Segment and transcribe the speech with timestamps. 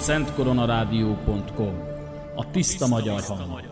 [0.00, 1.82] www.szentkoronarádió.com
[2.34, 3.69] A tiszta magyar hang.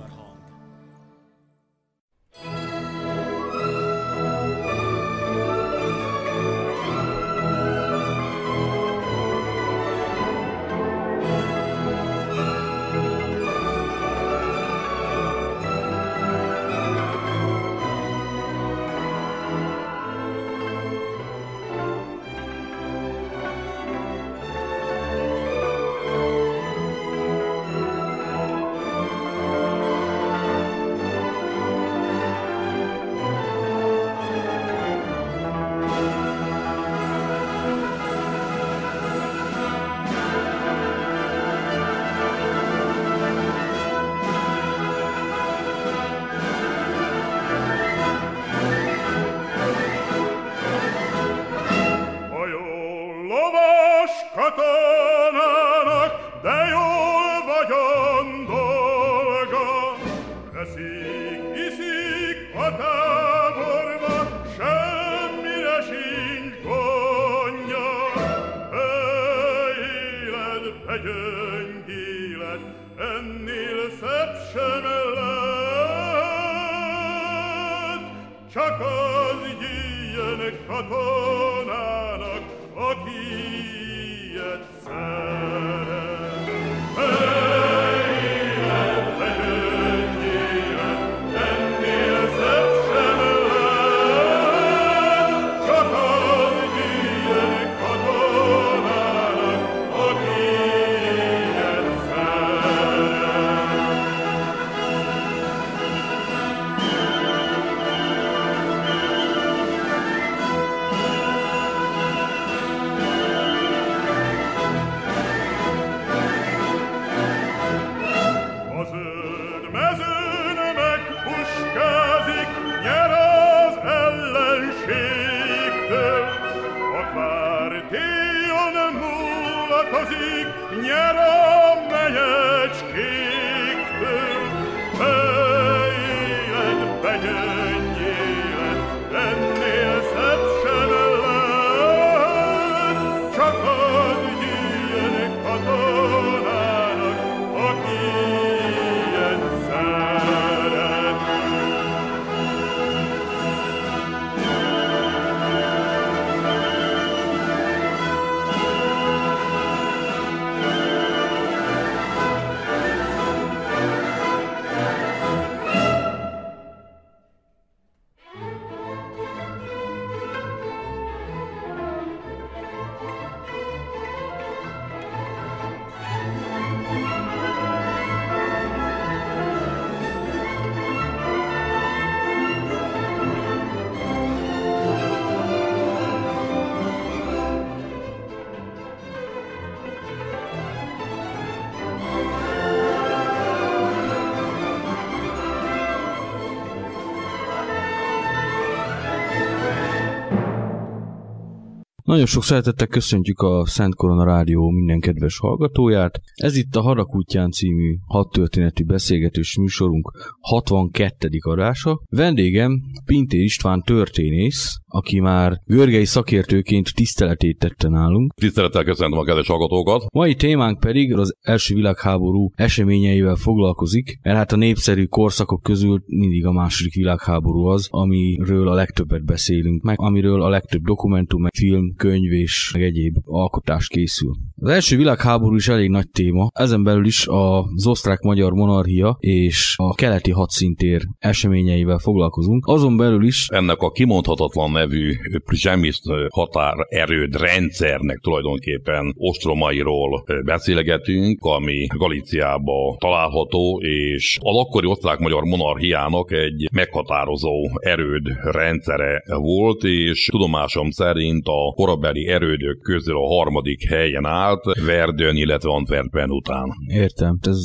[202.09, 206.21] Nagyon sok szeretettel köszöntjük a Szent Korona Rádió minden kedves hallgatóját.
[206.35, 210.11] Ez itt a Harakútján című hat történeti beszélgetős műsorunk
[210.41, 211.29] 62.
[211.41, 212.03] adása.
[212.11, 218.33] Vendégem Pintér István történész, aki már görgei szakértőként tiszteletét tette nálunk.
[218.35, 220.05] Tisztelettel köszöntöm a kedves hallgatókat.
[220.13, 226.47] Mai témánk pedig az első világháború eseményeivel foglalkozik, mert hát a népszerű korszakok közül mindig
[226.47, 231.95] a második világháború az, amiről a legtöbbet beszélünk meg, amiről a legtöbb dokumentum, meg film,
[231.97, 234.37] könyv és egyéb alkotás készül.
[234.57, 237.87] Az első világháború is elég nagy téma, ezen belül is az
[238.29, 242.67] osztrák-magyar monarchia és a keleti hadszintér eseményeivel foglalkozunk.
[242.67, 245.13] Azon belül is ennek a kimondhatatlan nevű
[245.53, 256.33] zsemiszt határ erőd rendszernek tulajdonképpen ostromairól beszélgetünk, ami Galíciába található, és az akkori osztrák-magyar monarchiának
[256.33, 264.25] egy meghatározó erőd rendszere volt, és tudomásom szerint a korabeli erődök közül a harmadik helyen
[264.25, 266.69] állt, Verdön, illetve Antwerpen után.
[266.87, 267.59] Értem, ez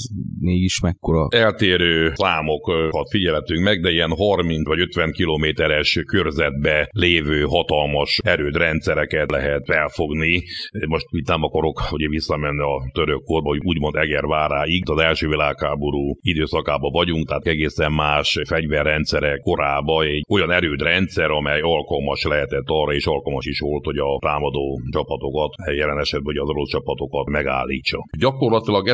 [0.54, 1.28] mégis mekkora?
[1.30, 9.66] Eltérő számokat figyelhetünk meg, de ilyen 30 vagy 50 kilométeres körzetbe lévő hatalmas erődrendszereket lehet
[9.66, 10.44] felfogni.
[10.88, 16.18] Most itt nem akarok ugye visszamenni a török korba, hogy úgymond Egerváráig, az első világháború
[16.22, 23.06] időszakában vagyunk, tehát egészen más fegyverrendszerek korába egy olyan erődrendszer, amely alkalmas lehetett arra, és
[23.06, 28.06] alkalmas is volt, hogy a támadó csapatokat jelen esetben hogy az orosz csapatokat megállítsa.
[28.20, 28.88] Gyakorlatilag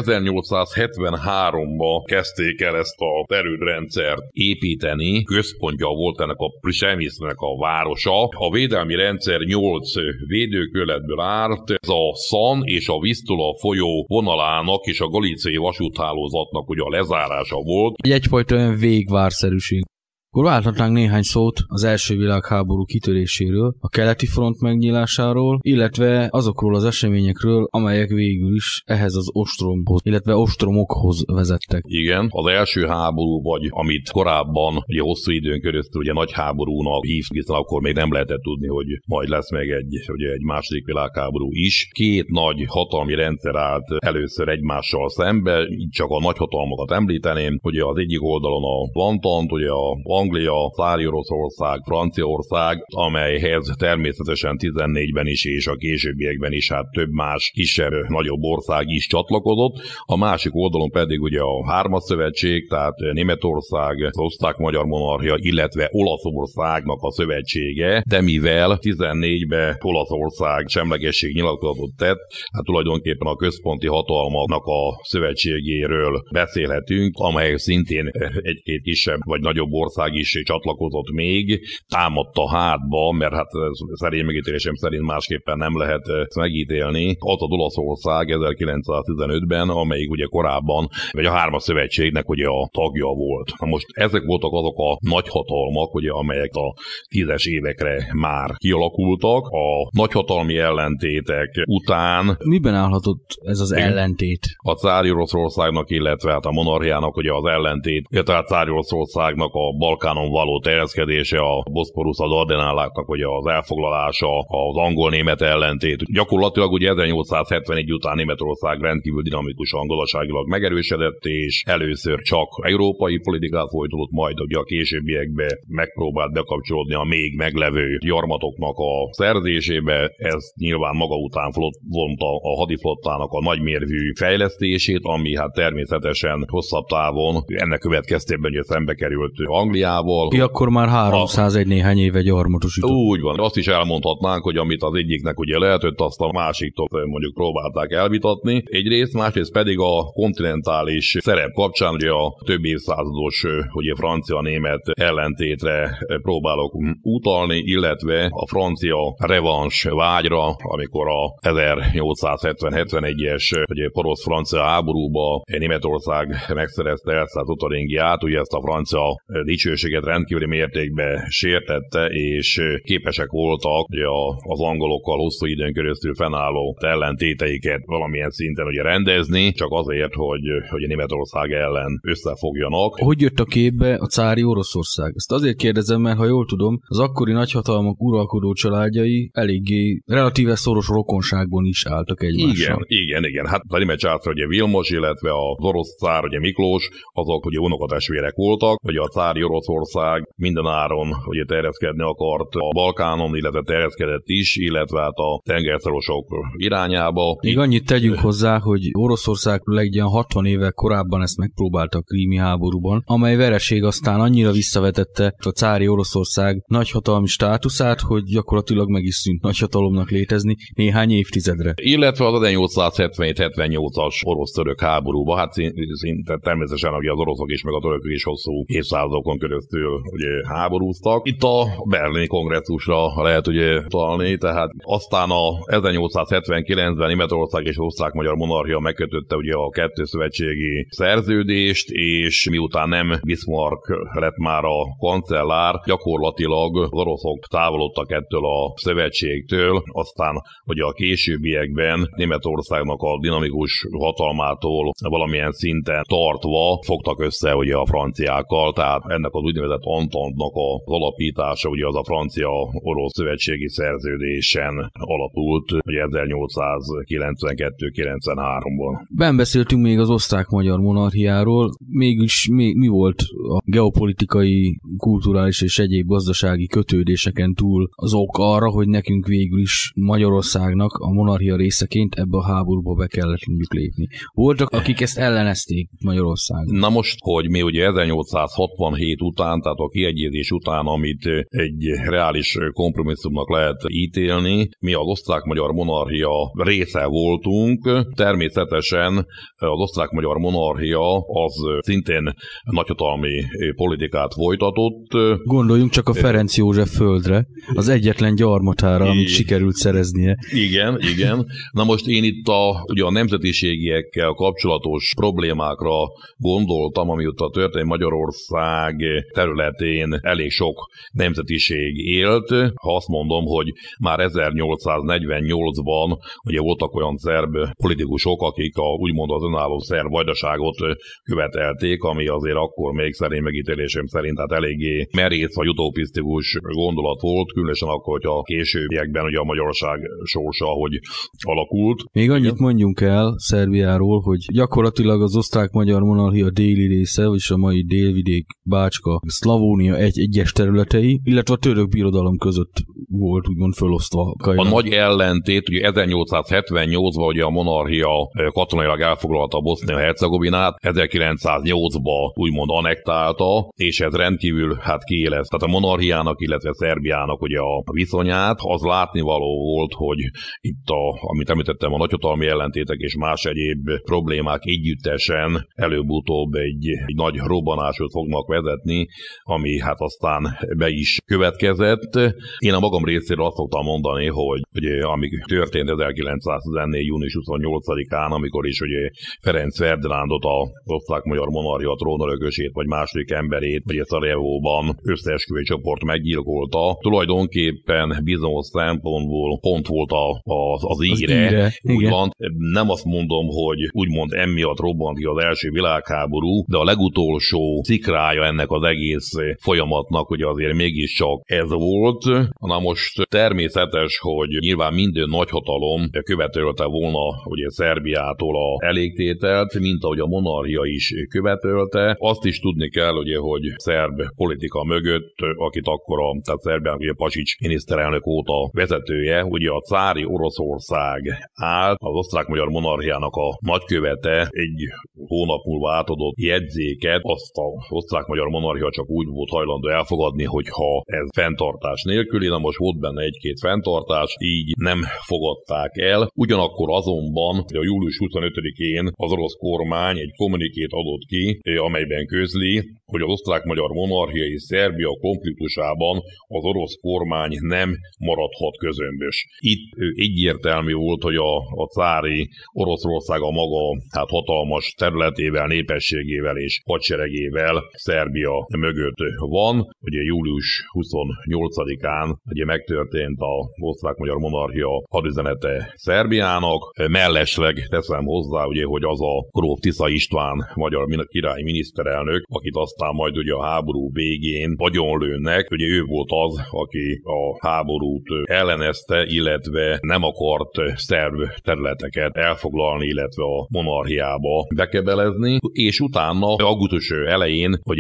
[1.40, 8.24] 1873-ban kezdték el ezt a erődrendszert építeni, központja volt ennek a Prisemisnek a városa.
[8.24, 9.94] A védelmi rendszer 8
[10.28, 16.82] védőköletből állt, ez a Szan és a Visztula folyó vonalának és a galíciai vasúthálózatnak ugye
[16.82, 17.96] a lezárása volt.
[17.98, 19.84] Egy egyfajta olyan végvárszerűség.
[20.32, 26.84] Akkor válthatnánk néhány szót az első világháború kitöréséről, a keleti front megnyílásáról, illetve azokról az
[26.84, 31.84] eseményekről, amelyek végül is ehhez az ostromhoz, illetve ostromokhoz vezettek.
[31.86, 37.38] Igen, az első háború, vagy amit korábban ugye hosszú időn keresztül ugye nagy háborúnak hívtuk,
[37.38, 41.48] hiszen akkor még nem lehetett tudni, hogy majd lesz meg egy, ugye egy második világháború
[41.52, 41.88] is.
[41.92, 47.98] Két nagy hatalmi rendszer állt először egymással szembe, így csak a nagyhatalmakat említeném, ugye az
[47.98, 55.68] egyik oldalon a Vantant, ugye a Anglia, Szári Oroszország, Franciaország, amelyhez természetesen 14-ben is és
[55.68, 59.76] a későbbiekben is hát több más kisebb, nagyobb ország is csatlakozott.
[60.06, 67.12] A másik oldalon pedig ugye a Hármas Szövetség, tehát Németország, osztrák-magyar monarchia, illetve Olaszországnak a
[67.12, 72.20] szövetsége, de mivel 14-ben Olaszország semlegesség nyilatkozatot tett,
[72.54, 78.10] hát tulajdonképpen a központi hatalmaknak a szövetségéről beszélhetünk, amely szintén
[78.42, 83.50] egy-két kisebb vagy nagyobb ország Magyarország is csatlakozott még, támadta hátba, mert hát
[83.94, 87.16] szerint megítélésem szerint másképpen nem lehet ezt megítélni.
[87.20, 93.52] Az a Olaszország 1915-ben, amelyik ugye korábban, vagy a Hármas Szövetségnek ugye a tagja volt.
[93.60, 96.74] Na most ezek voltak azok a nagyhatalmak, ugye, amelyek a
[97.08, 99.48] tízes évekre már kialakultak.
[99.48, 102.38] A nagyhatalmi ellentétek után...
[102.44, 104.48] Miben állhatott ez az ellentét?
[104.58, 109.78] A cári Oroszországnak, illetve hát a monarchiának ugye az ellentét, illetve a cári Oroszországnak a
[109.78, 116.14] bal Balkánon való terjeszkedése, a Boszporusz, az Ardenálláknak hogy az elfoglalása, az angol-német ellentét.
[116.14, 124.12] Gyakorlatilag ugye 1871 után Németország rendkívül dinamikusan gazdaságilag megerősödött, és először csak európai politikát folytatott,
[124.12, 130.12] majd ugye a későbbiekben megpróbált bekapcsolódni a még meglevő gyarmatoknak a szerzésébe.
[130.16, 136.86] Ez nyilván maga után flott, vonta a hadiflottának a nagymérvű fejlesztését, ami hát természetesen hosszabb
[136.86, 140.28] távon ennek következtében ugye szembe került Angliá Angliával.
[140.28, 141.68] Ki akkor már 301 a...
[141.68, 142.92] néhány éve gyarmatosított.
[142.92, 143.40] Úgy van.
[143.40, 148.64] Azt is elmondhatnánk, hogy amit az egyiknek ugye lehetett, azt a másiktól mondjuk próbálták elvitatni.
[148.66, 156.74] Egyrészt, másrészt pedig a kontinentális szerep kapcsán ugye a több évszázados ugye francia-német ellentétre próbálok
[157.02, 167.48] utalni, illetve a francia revans vágyra, amikor a 1870-71-es ugye porosz-francia háborúba Németország megszerezte Elszát
[167.48, 174.62] Otaringiát, ugye ezt a francia dicső minőséget rendkívüli mértékben sértette, és képesek voltak ugye az
[174.62, 180.88] angolokkal hosszú időn keresztül fennálló ellentéteiket valamilyen szinten ugye rendezni, csak azért, hogy, hogy a
[180.88, 182.96] Németország ellen összefogjanak.
[182.96, 185.14] Hogy jött a képbe a cári Oroszország?
[185.16, 190.88] Ezt azért kérdezem, mert ha jól tudom, az akkori nagyhatalmak uralkodó családjai eléggé relatíve szoros
[190.88, 192.86] rokonságban is álltak egymással.
[192.88, 193.46] Igen, igen, igen.
[193.46, 198.36] Hát a német császár ugye Vilmos, illetve az orosz cár ugye Miklós, azok ugye unokatestvérek
[198.36, 204.24] voltak, ugye a cári orosz Oroszország minden áron ugye terjeszkedni akart a Balkánon, illetve terjeszkedett
[204.26, 207.38] is, illetve hát a tengerszorosok irányába.
[207.42, 213.02] Még annyit tegyünk hozzá, hogy Oroszország legyen 60 évvel korábban ezt megpróbálta a krími háborúban,
[213.06, 219.42] amely vereség aztán annyira visszavetette a cári Oroszország nagyhatalmi státuszát, hogy gyakorlatilag meg is szűnt
[219.42, 221.74] nagyhatalomnak létezni néhány évtizedre.
[221.76, 225.54] Illetve az 1877-78-as orosz-török háborúban, hát
[225.94, 231.28] szinte természetesen ugye az oroszok is, meg a törökök is hosszú évszázadokon keresztül ugye háborúztak.
[231.28, 238.80] Itt a berlini kongresszusra lehet ugye találni, tehát aztán a 1879-ben Németország és Osztrák-Magyar Monarchia
[238.80, 246.78] megkötötte ugye a kettő szövetségi szerződést, és miután nem Bismarck lett már a kancellár, gyakorlatilag
[246.78, 255.52] az oroszok távolodtak ettől a szövetségtől, aztán ugye a későbbiekben Németországnak a dinamikus hatalmától valamilyen
[255.52, 261.86] szinten tartva fogtak össze ugye a franciákkal, tehát ennek az úgynevezett Antantnak az alapítása, ugye
[261.86, 269.06] az a francia-orosz szövetségi szerződésen alapult, ugye 1892-93-ban.
[269.10, 276.08] Ben beszéltünk még az osztrák-magyar monarchiáról, mégis mi, mi volt a geopolitikai, kulturális és egyéb
[276.08, 282.38] gazdasági kötődéseken túl az ok arra, hogy nekünk végül is Magyarországnak a monarchia részeként ebbe
[282.38, 284.08] a háborúba be kellett mondjuk lépni.
[284.34, 286.76] Voltak, akik ezt ellenezték Magyarországon.
[286.76, 293.50] Na most, hogy mi ugye 1867 után, tehát a kiegyezés után, amit egy reális kompromisszumnak
[293.50, 296.30] lehet ítélni, mi az osztrák-magyar monarchia
[296.64, 298.06] része voltunk.
[298.16, 302.34] Természetesen az osztrák-magyar monarchia az szintén
[302.64, 303.44] nagyhatalmi
[303.76, 305.08] politikát folytatott.
[305.44, 310.38] Gondoljunk csak a Ferenc József földre, az egyetlen gyarmatára, amit sikerült szereznie.
[310.52, 311.46] Igen, igen.
[311.72, 316.08] Na most én itt a, ugye a nemzetiségiekkel kapcsolatos problémákra
[316.38, 318.96] gondoltam, amióta történt Magyarország
[319.34, 322.50] területén elég sok nemzetiség élt.
[322.76, 323.68] Ha azt mondom, hogy
[324.00, 330.76] már 1848-ban ugye voltak olyan szerb politikusok, akik a, úgymond az önálló szerb vajdaságot
[331.24, 337.52] követelték, ami azért akkor még szerint megítélésem szerint hát eléggé merész vagy utopisztikus gondolat volt,
[337.52, 341.00] különösen akkor, hogy a későbbiekben ugye a Magyarország sorsa, hogy
[341.48, 342.04] alakult.
[342.12, 347.84] Még annyit mondjunk el Szerbiáról, hogy gyakorlatilag az osztrák-magyar monarchia déli része, és a mai
[347.86, 352.74] délvidék, Bácska, Szlavónia egy egyes területei, illetve a török birodalom között
[353.10, 354.36] volt úgymond fölosztva.
[354.44, 354.66] Kajnak.
[354.66, 358.10] A nagy ellentét, ugye 1878-ban ugye a monarchia
[358.52, 365.48] katonailag elfoglalta a Bosznia-Hercegovinát, 1908-ban úgymond anektálta, és ez rendkívül hát kiélez.
[365.48, 370.18] Tehát a monarchiának, illetve Szerbiának ugye a viszonyát, az látnivaló volt, hogy
[370.62, 377.16] itt a, amit említettem, a nagyhatalmi ellentétek és más egyéb problémák együttesen előbb-utóbb egy, egy
[377.16, 378.99] nagy robbanásot fognak vezetni,
[379.44, 382.16] ami hát aztán be is következett.
[382.58, 387.06] Én a magam részéről azt szoktam mondani, hogy ugye, amíg történt 1914.
[387.06, 389.10] június 28-án, amikor is ugye
[389.42, 396.98] Ferenc Ferdinándot a osztrák-magyar monarchia trónörökösét, vagy második emberét, vagy Szarajevóban összeesküvő csoport meggyilkolta.
[397.02, 401.46] Tulajdonképpen bizonyos szempontból pont volt a, az, az íre.
[401.46, 401.74] Az íre.
[401.84, 402.12] Úgy Igen.
[402.12, 402.32] van.
[402.72, 408.44] Nem azt mondom, hogy úgymond emiatt robbant ki az első világháború, de a legutolsó cikrája
[408.44, 412.24] ennek az egész folyamatnak, hogy azért mégiscsak ez volt.
[412.60, 420.20] Na most természetes, hogy nyilván minden nagyhatalom követelte volna ugye Szerbiától a elégtételt, mint ahogy
[420.20, 422.16] a monarchia is követelte.
[422.20, 427.14] Azt is tudni kell, ugye, hogy szerb politika mögött, akit akkor a, tehát Szerbiának ugye
[427.14, 434.82] Pasics miniszterelnök óta vezetője, ugye a cári Oroszország áll, az osztrák-magyar monarchiának a nagykövete egy
[435.28, 441.28] hónap múlva átadott jegyzéket, azt a osztrák-magyar monarchia csak úgy volt hajlandó elfogadni, hogyha ez
[441.36, 446.30] fenntartás nélküli, na most volt benne egy-két fenntartás, így nem fogadták el.
[446.36, 453.22] Ugyanakkor azonban a július 25-én az orosz kormány egy kommunikét adott ki, amelyben közli, hogy
[453.22, 459.48] az osztrák-magyar monarchia és Szerbia konfliktusában az orosz kormány nem maradhat közömbös.
[459.60, 466.82] Itt egyértelmű volt, hogy a, a cári Oroszország a maga hát hatalmas területével, népességével és
[466.86, 469.76] hadseregével Szerbia mögött van.
[470.00, 476.82] Ugye július 28-án ugye megtörtént a osztrák-magyar monarchia hadüzenete Szerbiának.
[477.10, 483.14] Mellesleg teszem hozzá, ugye, hogy az a Gróf Tisza István magyar király miniszterelnök, akit aztán
[483.14, 489.98] majd ugye a háború végén vagyonlőnek, ugye ő volt az, aki a háborút ellenezte, illetve
[490.02, 498.00] nem akart szerb területeket elfoglalni, illetve a monarchiába bekebelezni, és utána augusztus elején hogy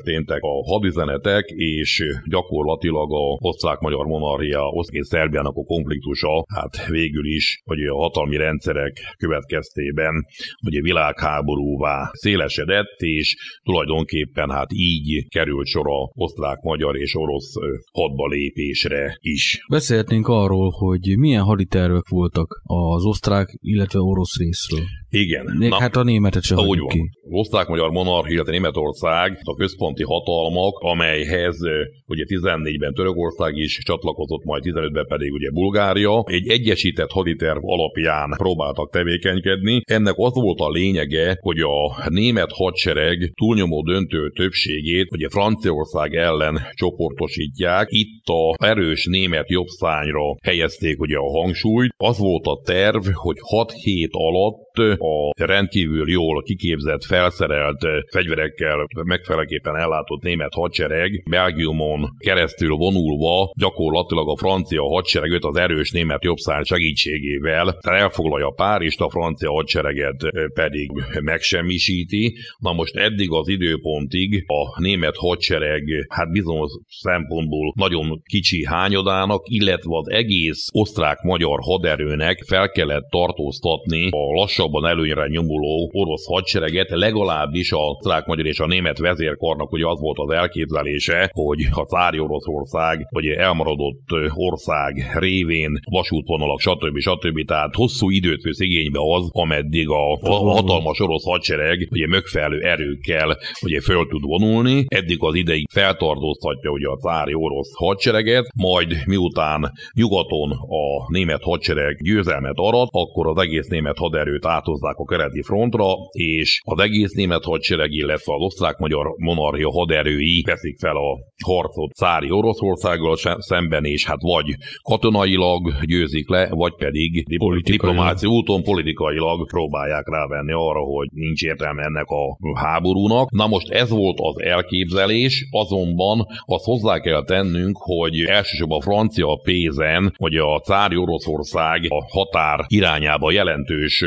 [0.00, 7.62] megtörténtek a hadüzenetek, és gyakorlatilag a osztrák-magyar monarchia, osztrák Szerbiának a konfliktusa, hát végül is,
[7.64, 10.24] hogy a hatalmi rendszerek következtében,
[10.64, 17.52] hogy a világháborúvá szélesedett, és tulajdonképpen hát így került sor a osztrák-magyar és orosz
[17.92, 19.64] hadba lépésre is.
[19.70, 24.99] Beszélhetnénk arról, hogy milyen haditervek voltak az osztrák, illetve orosz részről.
[25.10, 25.56] Igen.
[25.58, 26.88] Né, Na, hát a németet sem úgy van.
[26.88, 27.10] ki.
[27.30, 31.58] Osztrák-magyar monarchia, illetve Németország a központi hatalmak, amelyhez
[32.06, 36.24] ugye 14-ben Törökország is csatlakozott, majd 15-ben pedig ugye Bulgária.
[36.26, 39.80] Egy egyesített haditerv alapján próbáltak tevékenykedni.
[39.84, 46.58] Ennek az volt a lényege, hogy a német hadsereg túlnyomó döntő többségét ugye Franciaország ellen
[46.72, 47.86] csoportosítják.
[47.90, 51.94] Itt a erős német jobbszányra helyezték ugye a hangsúlyt.
[51.96, 59.76] Az volt a terv, hogy 6 hét alatt a rendkívül jól kiképzett, felszerelt fegyverekkel megfelelőképpen
[59.76, 67.78] ellátott német hadsereg Belgiumon keresztül vonulva gyakorlatilag a francia hadsereget az erős német jobbszár segítségével
[67.80, 70.90] elfoglalja Párizst, a francia hadsereget pedig
[71.20, 72.34] megsemmisíti.
[72.58, 79.96] Na most eddig az időpontig a német hadsereg hát bizonyos szempontból nagyon kicsi hányadának, illetve
[79.96, 87.76] az egész osztrák-magyar haderőnek fel kellett tartóztatni a lassabban előnyre nyomuló orosz hadsereget, legalábbis a
[87.76, 93.06] osztrák, magyar és a német vezérkarnak ugye az volt az elképzelése, hogy a cári Oroszország,
[93.10, 96.98] vagy elmaradott ország révén vasútvonalak, stb.
[96.98, 97.44] stb.
[97.44, 103.38] Tehát hosszú időt vesz igénybe az, ameddig a, a hatalmas orosz hadsereg ugye megfelelő erőkkel
[103.62, 104.84] ugye föl tud vonulni.
[104.88, 112.02] Eddig az ideig feltartóztatja ugye a cári orosz hadsereget, majd miután nyugaton a német hadsereg
[112.02, 114.44] győzelmet arat, akkor az egész német haderőt
[114.80, 120.78] átozzák a keleti frontra, és az egész német hadsereg, illetve az osztrák-magyar monarchia haderői veszik
[120.78, 127.24] fel a harcot szári Oroszországgal szemben, és hát vagy katonailag győzik le, vagy pedig
[127.62, 133.30] diplomácia úton politikailag próbálják rávenni arra, hogy nincs értelme ennek a háborúnak.
[133.30, 139.40] Na most ez volt az elképzelés, azonban azt hozzá kell tennünk, hogy elsősorban a francia
[139.42, 144.06] pézen, hogy a cári Oroszország a határ irányába jelentős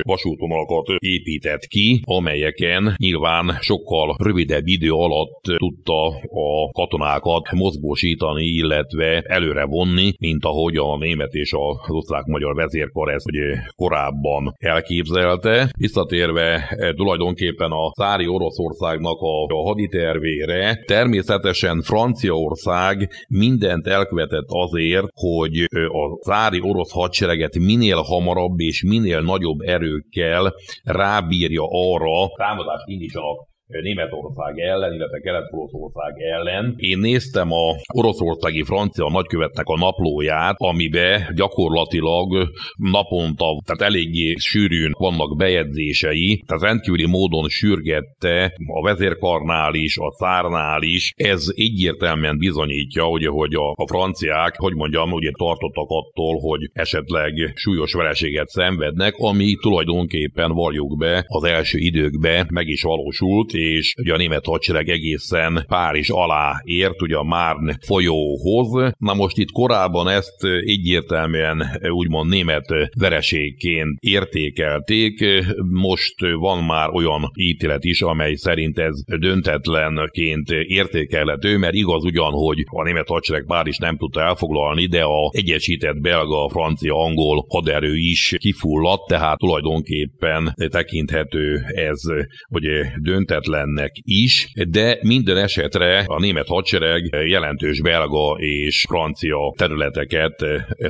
[0.63, 9.65] vasútvonalakat épített ki, amelyeken nyilván sokkal rövidebb idő alatt tudta a katonákat mozgósítani, illetve előre
[9.65, 15.71] vonni, mint ahogy a német és az osztrák-magyar vezérkar ezt ugye korábban elképzelte.
[15.77, 25.57] Visszatérve eh, tulajdonképpen a szári Oroszországnak a, a haditervére, természetesen Franciaország mindent elkövetett azért, hogy
[25.57, 30.52] eh, a szári orosz hadsereget minél hamarabb és minél nagyobb erőkkel
[30.83, 36.73] rábírja arra, támadást indítsanak Németország ellen, illetve Kelet-Oroszország ellen.
[36.77, 45.37] Én néztem a oroszországi francia nagykövetnek a naplóját, amibe gyakorlatilag naponta, tehát eléggé sűrűn vannak
[45.37, 51.13] bejegyzései, tehát rendkívüli módon sürgette a vezérkarnál is, a cárnál is.
[51.15, 57.51] Ez egyértelműen bizonyítja, ugye, hogy a, a franciák, hogy mondjam, ugye tartottak attól, hogy esetleg
[57.55, 64.13] súlyos vereséget szenvednek, ami tulajdonképpen valljuk be az első időkben meg is valósult, és ugye
[64.13, 68.93] a német hadsereg egészen Párizs alá ért, ugye a Márn folyóhoz.
[68.97, 72.65] Na most itt korábban ezt egyértelműen úgymond német
[72.99, 75.25] vereségként értékelték,
[75.71, 82.63] most van már olyan ítélet is, amely szerint ez döntetlenként értékelhető, mert igaz ugyan, hogy
[82.65, 88.35] a német hadsereg Párizs nem tudta elfoglalni, de a egyesített belga, francia, angol haderő is
[88.37, 92.01] kifulladt, tehát tulajdonképpen tekinthető ez,
[92.47, 92.65] hogy
[93.01, 100.45] döntetlen függetlennek is, de minden esetre a német hadsereg jelentős belga és francia területeket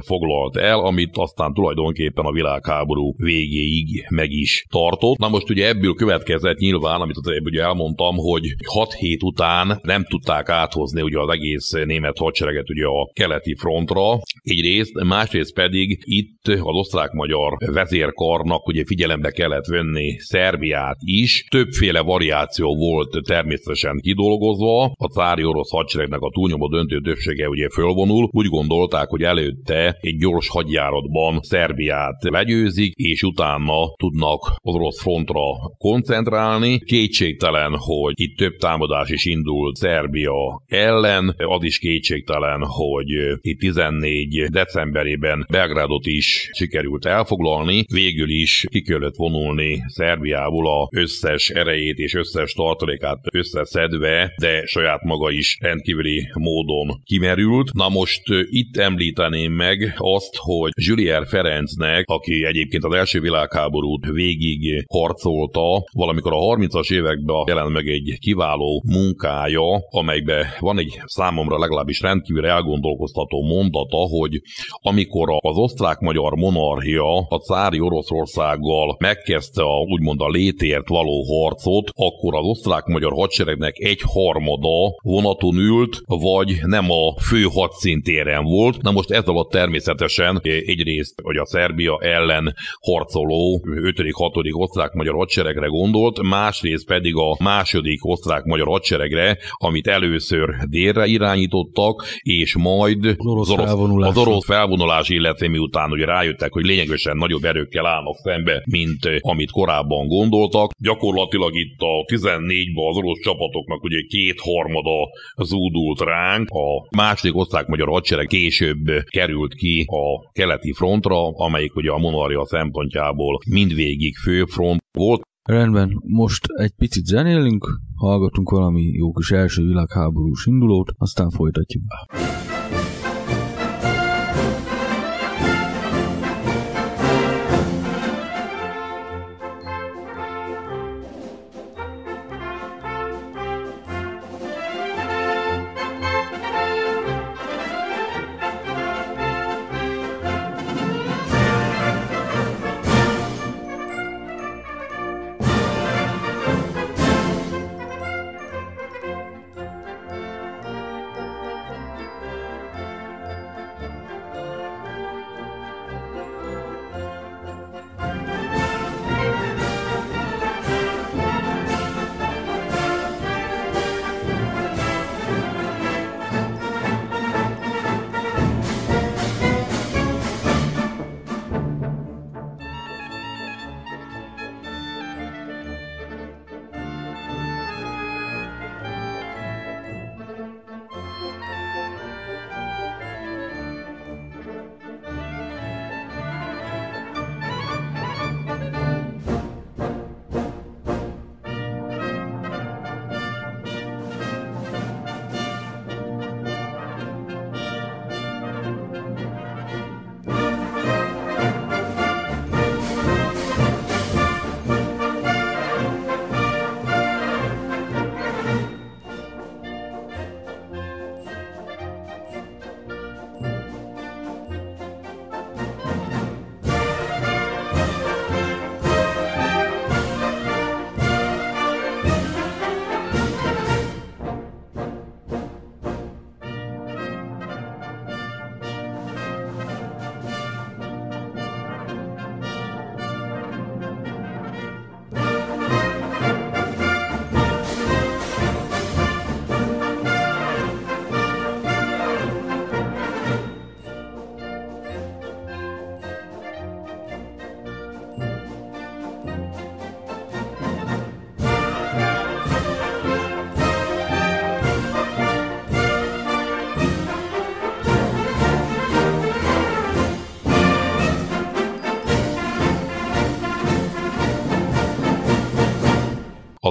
[0.06, 5.18] foglalt el, amit aztán tulajdonképpen a világháború végéig meg is tartott.
[5.18, 10.06] Na most ugye ebből következett nyilván, amit az ugye elmondtam, hogy 6 hét után nem
[10.06, 16.48] tudták áthozni ugye az egész német hadsereget ugye a keleti frontra, egyrészt, másrészt pedig itt
[16.48, 24.84] az osztrák-magyar vezérkarnak ugye figyelembe kellett venni Szerbiát is, többféle variáció operáció volt természetesen kidolgozva,
[24.84, 30.18] a cári orosz hadseregnek a túlnyomó döntő többsége ugye fölvonul, úgy gondolták, hogy előtte egy
[30.18, 35.42] gyors hadjáratban Szerbiát legyőzik, és utána tudnak az orosz frontra
[35.78, 36.80] koncentrálni.
[36.80, 43.10] Kétségtelen, hogy itt több támadás is indult Szerbia ellen, az is kétségtelen, hogy
[43.42, 51.50] itt 14 decemberében Belgrádot is sikerült elfoglalni, végül is ki kellett vonulni Szerbiából a összes
[51.50, 57.74] erejét és összes összes tartalékát összeszedve, de saját maga is rendkívüli módon kimerült.
[57.74, 64.86] Na most itt említeném meg azt, hogy Julier Ferencnek, aki egyébként az első világháborút végig
[64.90, 72.02] harcolta, valamikor a 30-as években jelent meg egy kiváló munkája, amelyben van egy számomra legalábbis
[72.02, 74.42] rendkívül elgondolkoztató mondata, hogy
[74.82, 82.23] amikor az osztrák-magyar monarchia a cári Oroszországgal megkezdte a, úgymond a létért való harcot, akkor
[82.24, 88.82] akkor az osztrák-magyar hadseregnek egy harmada vonaton ült, vagy nem a fő hadszintéren volt.
[88.82, 94.54] Na most ez alatt természetesen egyrészt, hogy a Szerbia ellen harcoló 5.-6.
[94.54, 103.06] osztrák-magyar hadseregre gondolt, másrészt pedig a második osztrák-magyar hadseregre, amit először délre irányítottak, és majd
[103.06, 104.10] az orosz, felvonulás.
[104.10, 109.52] az orosz felvonulás, illetve miután ugye rájöttek, hogy lényegesen nagyobb erőkkel állnak szembe, mint amit
[109.52, 110.72] korábban gondoltak.
[110.84, 115.10] Gyakorlatilag itt a 14-ben az orosz csapatoknak ugye kétharmada
[115.44, 121.98] zúdult ránk, a második osztrák-magyar hadsereg később került ki a keleti frontra, amelyik ugye a
[121.98, 125.22] monarchia szempontjából mindvégig főfront volt.
[125.44, 131.84] Rendben, most egy picit zenélünk, hallgatunk valami jó kis első világháborús indulót, aztán folytatjuk.